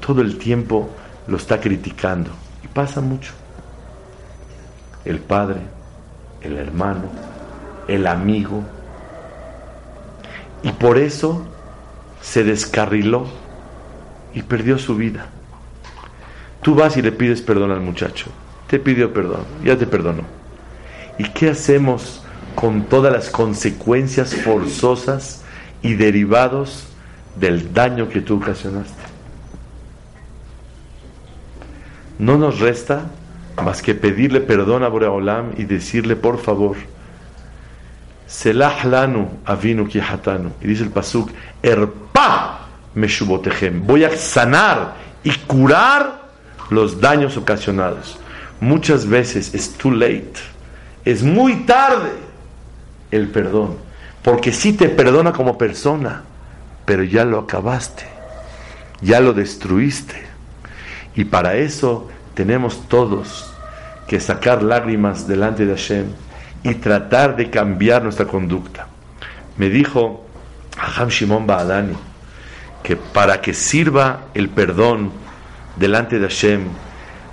[0.01, 0.91] todo el tiempo
[1.27, 2.31] lo está criticando
[2.63, 3.33] y pasa mucho
[5.05, 5.61] el padre,
[6.41, 7.09] el hermano,
[7.89, 8.63] el amigo.
[10.63, 11.47] Y por eso
[12.21, 13.27] se descarriló
[14.33, 15.27] y perdió su vida.
[16.63, 18.27] Tú vas y le pides perdón al muchacho.
[18.69, 20.23] Te pidió perdón, ya te perdonó.
[21.19, 22.23] ¿Y qué hacemos
[22.55, 25.43] con todas las consecuencias forzosas
[25.83, 26.87] y derivados
[27.39, 29.03] del daño que tú ocasionaste?
[32.19, 33.11] No nos resta
[33.63, 36.77] más que pedirle perdón a Boreolam y decirle, por favor,
[38.27, 40.53] Selah lanu avinu kihatanu.
[40.61, 41.31] Y dice el pasuk,
[41.63, 42.61] erpa
[42.95, 43.87] meshubotehem.
[43.87, 46.23] Voy a sanar y curar
[46.71, 48.19] los daños ocasionados.
[48.61, 50.33] Muchas veces es too late.
[51.05, 52.13] Es muy tarde
[53.11, 53.77] el perdón.
[54.23, 56.23] Porque sí te perdona como persona,
[56.87, 58.05] pero ya lo acabaste.
[59.03, 60.25] Ya lo destruiste.
[61.15, 63.53] Y para eso tenemos todos
[64.09, 66.07] que sacar lágrimas delante de Hashem
[66.65, 68.89] y tratar de cambiar nuestra conducta.
[69.57, 70.27] Me dijo
[70.79, 71.95] Aham Shimon Ba'adani
[72.83, 75.13] que para que sirva el perdón
[75.77, 76.65] delante de Hashem,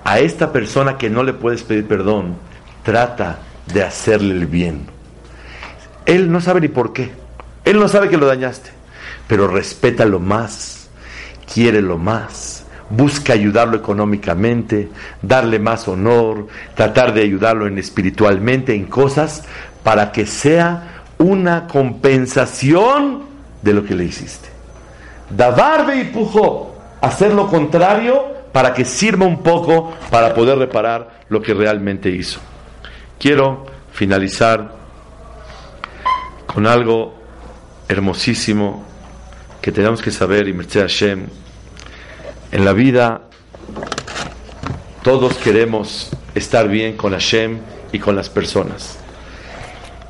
[0.04, 2.36] a esta persona que no le puedes pedir perdón,
[2.84, 3.40] trata
[3.74, 4.86] de hacerle el bien.
[6.06, 7.12] Él no sabe ni por qué.
[7.66, 8.72] Él no sabe que lo dañaste,
[9.28, 10.90] pero respeta lo más,
[11.54, 12.61] quiere lo más
[12.92, 14.90] busca ayudarlo económicamente,
[15.22, 19.46] darle más honor, tratar de ayudarlo en espiritualmente, en cosas,
[19.84, 23.24] para que sea una compensación
[23.62, 24.50] de lo que le hiciste.
[25.30, 31.42] Davarbe y pujó, hacer lo contrario para que sirva un poco para poder reparar lo
[31.42, 32.40] que realmente hizo.
[33.18, 34.76] Quiero finalizar
[36.46, 37.16] con algo
[37.88, 38.84] hermosísimo
[39.62, 41.28] que tenemos que saber, y Merced Hashem,
[42.52, 43.22] en la vida
[45.04, 47.60] todos queremos estar bien con Hashem
[47.92, 49.00] y con las personas.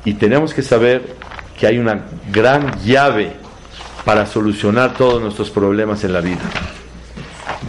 [0.04, 1.16] Y tenemos que saber
[1.58, 3.32] que hay una gran llave
[4.04, 6.42] para solucionar todos nuestros problemas en la vida.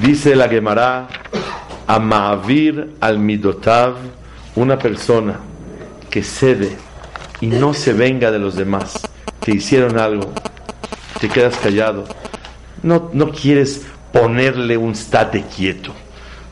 [0.01, 1.07] Dice la Gemara,
[1.85, 3.95] Amavir al Midotav,
[4.55, 5.39] una persona
[6.09, 6.75] que cede
[7.39, 9.01] y no se venga de los demás,
[9.39, 10.31] te hicieron algo,
[11.19, 12.05] te quedas callado,
[12.81, 15.91] no, no quieres ponerle un state quieto,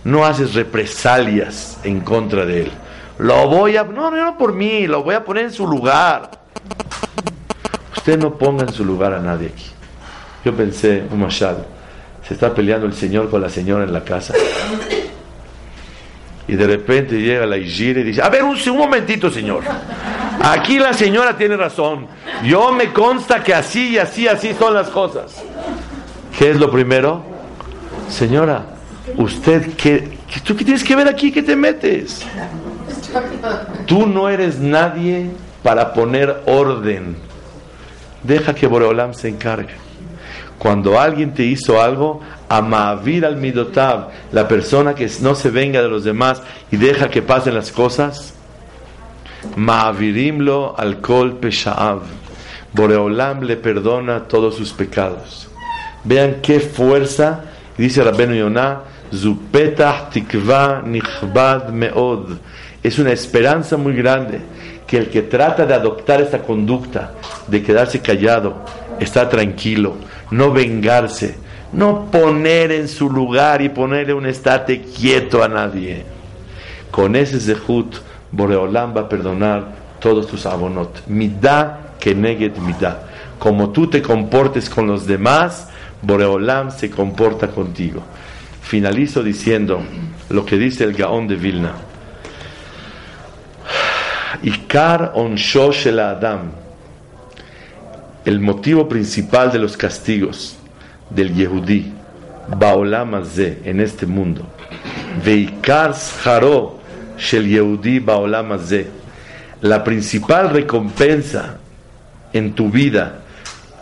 [0.03, 2.71] no haces represalias en contra de él.
[3.19, 6.31] Lo voy a, no, no por mí, lo voy a poner en su lugar.
[7.95, 9.67] Usted no ponga en su lugar a nadie aquí.
[10.43, 11.67] Yo pensé, un mashal,
[12.27, 14.33] se está peleando el señor con la señora en la casa.
[16.47, 19.63] Y de repente llega la Ijire y dice, a ver, un, un momentito, señor.
[20.41, 22.07] Aquí la señora tiene razón.
[22.43, 25.43] Yo me consta que así y así, así son las cosas.
[26.37, 27.30] ¿Qué es lo primero?
[28.11, 28.65] Señora,
[29.17, 31.31] ¿usted qué, tú qué tienes que ver aquí?
[31.31, 32.25] ¿Qué te metes?
[33.85, 35.29] Tú no eres nadie
[35.63, 37.15] para poner orden.
[38.23, 39.73] Deja que Boreolam se encargue.
[40.59, 45.89] Cuando alguien te hizo algo, amavir al midotab, la persona que no se venga de
[45.89, 48.35] los demás y deja que pasen las cosas,
[49.55, 52.01] ma'avirimlo al kol pesha'av.
[52.73, 55.49] Boreolam le perdona todos sus pecados.
[56.03, 57.45] Vean qué fuerza,
[57.77, 58.81] dice Rabbeinu Yonah,
[59.13, 62.37] Zupetah tikva nichbad meod.
[62.83, 64.41] Es una esperanza muy grande
[64.87, 67.13] que el que trata de adoptar esta conducta,
[67.47, 68.65] de quedarse callado,
[68.99, 69.95] está tranquilo,
[70.31, 71.35] no vengarse,
[71.73, 76.03] no poner en su lugar y ponerle un estate quieto a nadie.
[76.89, 77.95] Con ese zehut,
[78.31, 79.65] Boreolam va a perdonar
[79.99, 81.07] todos tus abonot.
[81.07, 83.03] Midá que neget midá.
[83.39, 85.69] Como tú te comportes con los demás,
[86.01, 88.01] Boreolam se comporta contigo.
[88.61, 89.81] Finalizo diciendo
[90.29, 91.73] lo que dice el Gaón de Vilna.
[94.43, 96.51] Ikar on el Adam.
[98.23, 100.55] El motivo principal de los castigos
[101.09, 101.91] del Yehudí,
[102.57, 103.23] Baolam
[103.63, 104.47] en este mundo.
[105.25, 106.79] Veikar Sharo
[107.17, 108.57] Shel Yehudí Baolam
[109.61, 111.57] La principal recompensa
[112.31, 113.21] en tu vida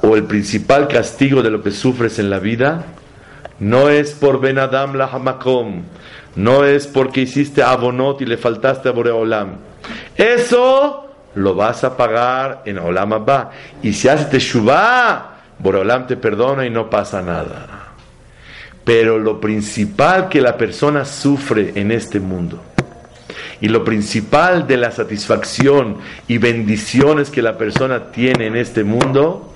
[0.10, 2.84] o el principal castigo de lo que sufres en la vida
[3.60, 5.84] no es por Ben Adam la Hamakom,
[6.36, 9.57] no es porque hiciste abonot y le faltaste a Boreolam.
[10.16, 13.51] Eso lo vas a pagar en Olam Abba.
[13.84, 17.68] Y si haces Teshuvah, Boreolam te perdona y no pasa nada.
[18.84, 22.64] Pero lo principal que la persona sufre en este mundo
[23.62, 25.97] y lo principal de la satisfacción
[26.28, 29.53] y bendiciones que la persona tiene en este mundo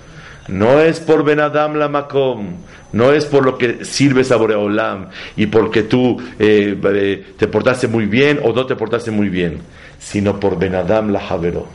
[0.47, 2.57] no es por Ben Adam la Makom,
[2.91, 7.87] no es por lo que sirves a Boreolam y porque tú eh, eh, te portaste
[7.87, 9.61] muy bien o no te portaste muy bien,
[9.99, 11.65] sino por Ben Adam la Javero.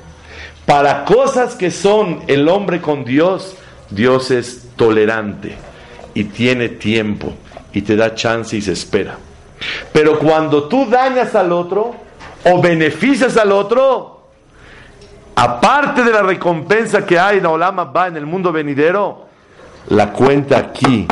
[0.66, 3.56] Para cosas que son el hombre con Dios,
[3.90, 5.54] Dios es tolerante
[6.12, 7.32] y tiene tiempo
[7.72, 9.18] y te da chance y se espera.
[9.92, 11.94] Pero cuando tú dañas al otro
[12.44, 14.17] o beneficias al otro,
[15.38, 19.26] aparte de la recompensa que hay en Olama va en el mundo venidero,
[19.88, 21.06] la cuenta aquí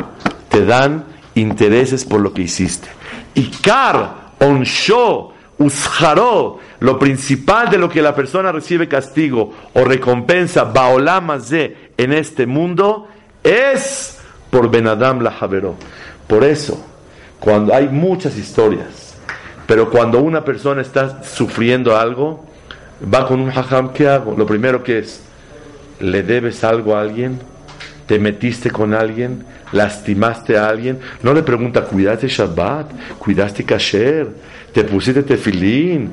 [0.49, 1.05] te dan
[1.37, 2.89] intereses por lo que hiciste.
[3.35, 10.65] Y Kar, Onsho, Usharo, lo principal de lo que la persona recibe castigo o recompensa,
[10.65, 13.07] Baolama ze, en este mundo,
[13.45, 14.19] es
[14.51, 15.77] por Benadam la Javeró.
[16.27, 16.85] Por eso,
[17.39, 19.15] cuando hay muchas historias,
[19.69, 22.45] pero cuando una persona está sufriendo algo,
[23.03, 24.35] va con un hajam, ¿qué hago?
[24.37, 25.23] Lo primero que es,
[26.01, 27.41] ¿le debes algo a alguien?
[28.07, 29.45] ¿Te metiste con alguien?
[29.73, 31.01] ¿Lastimaste a alguien?
[31.23, 33.19] No le pregunta, ¿cuidaste Shabbat?
[33.19, 34.29] ¿Cuidaste Kasher?
[34.73, 36.11] ¿Te pusiste tefilín?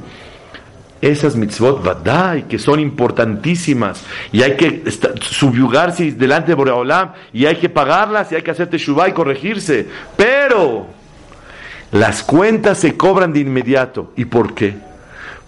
[0.99, 4.83] Esas mitzvot vadai, que son importantísimas, y hay que
[5.19, 9.85] subyugarse delante de Boreolam, y hay que pagarlas, y hay que hacer teshuvah y corregirse.
[10.15, 10.87] Pero
[11.91, 14.13] las cuentas se cobran de inmediato.
[14.15, 14.75] ¿Y por qué?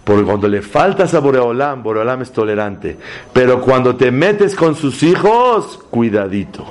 [0.06, 2.96] Porque cuando le faltas a Boreolam, Boreolam es tolerante.
[3.32, 6.64] Pero cuando te metes con sus hijos, cuidadito.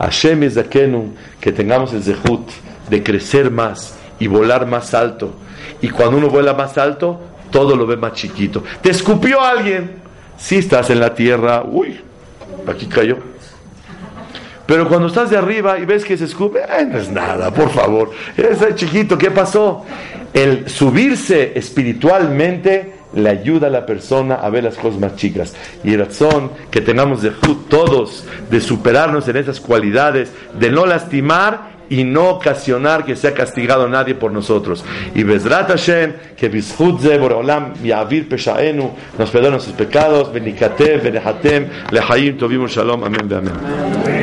[0.00, 2.50] Hashem es que tengamos el zehut
[2.90, 5.34] de crecer más y volar más alto.
[5.80, 7.20] Y cuando uno vuela más alto,
[7.52, 8.64] todo lo ve más chiquito.
[8.82, 10.02] Te escupió alguien.
[10.36, 12.00] Si estás en la tierra, uy,
[12.66, 13.18] aquí cayó.
[14.66, 18.10] Pero cuando estás de arriba y ves que se escupe, no es nada, por favor.
[18.36, 19.84] Es chiquito, ¿qué pasó?
[20.34, 25.54] El subirse espiritualmente le ayuda a la persona a ver las cosas más chicas.
[25.84, 27.32] Y razón que tengamos de
[27.68, 33.88] todos de superarnos en esas cualidades, de no lastimar y no ocasionar que sea castigado
[33.88, 34.84] nadie por nosotros.
[35.14, 42.36] Y Bezrat Hashem, que Bizhutze Boreolam Yavir Peshaenu, nos perdona nuestros pecados, Benikatev, Benehatem, Lehaim,
[42.36, 44.17] Tovim Shalom, Amén, Amén.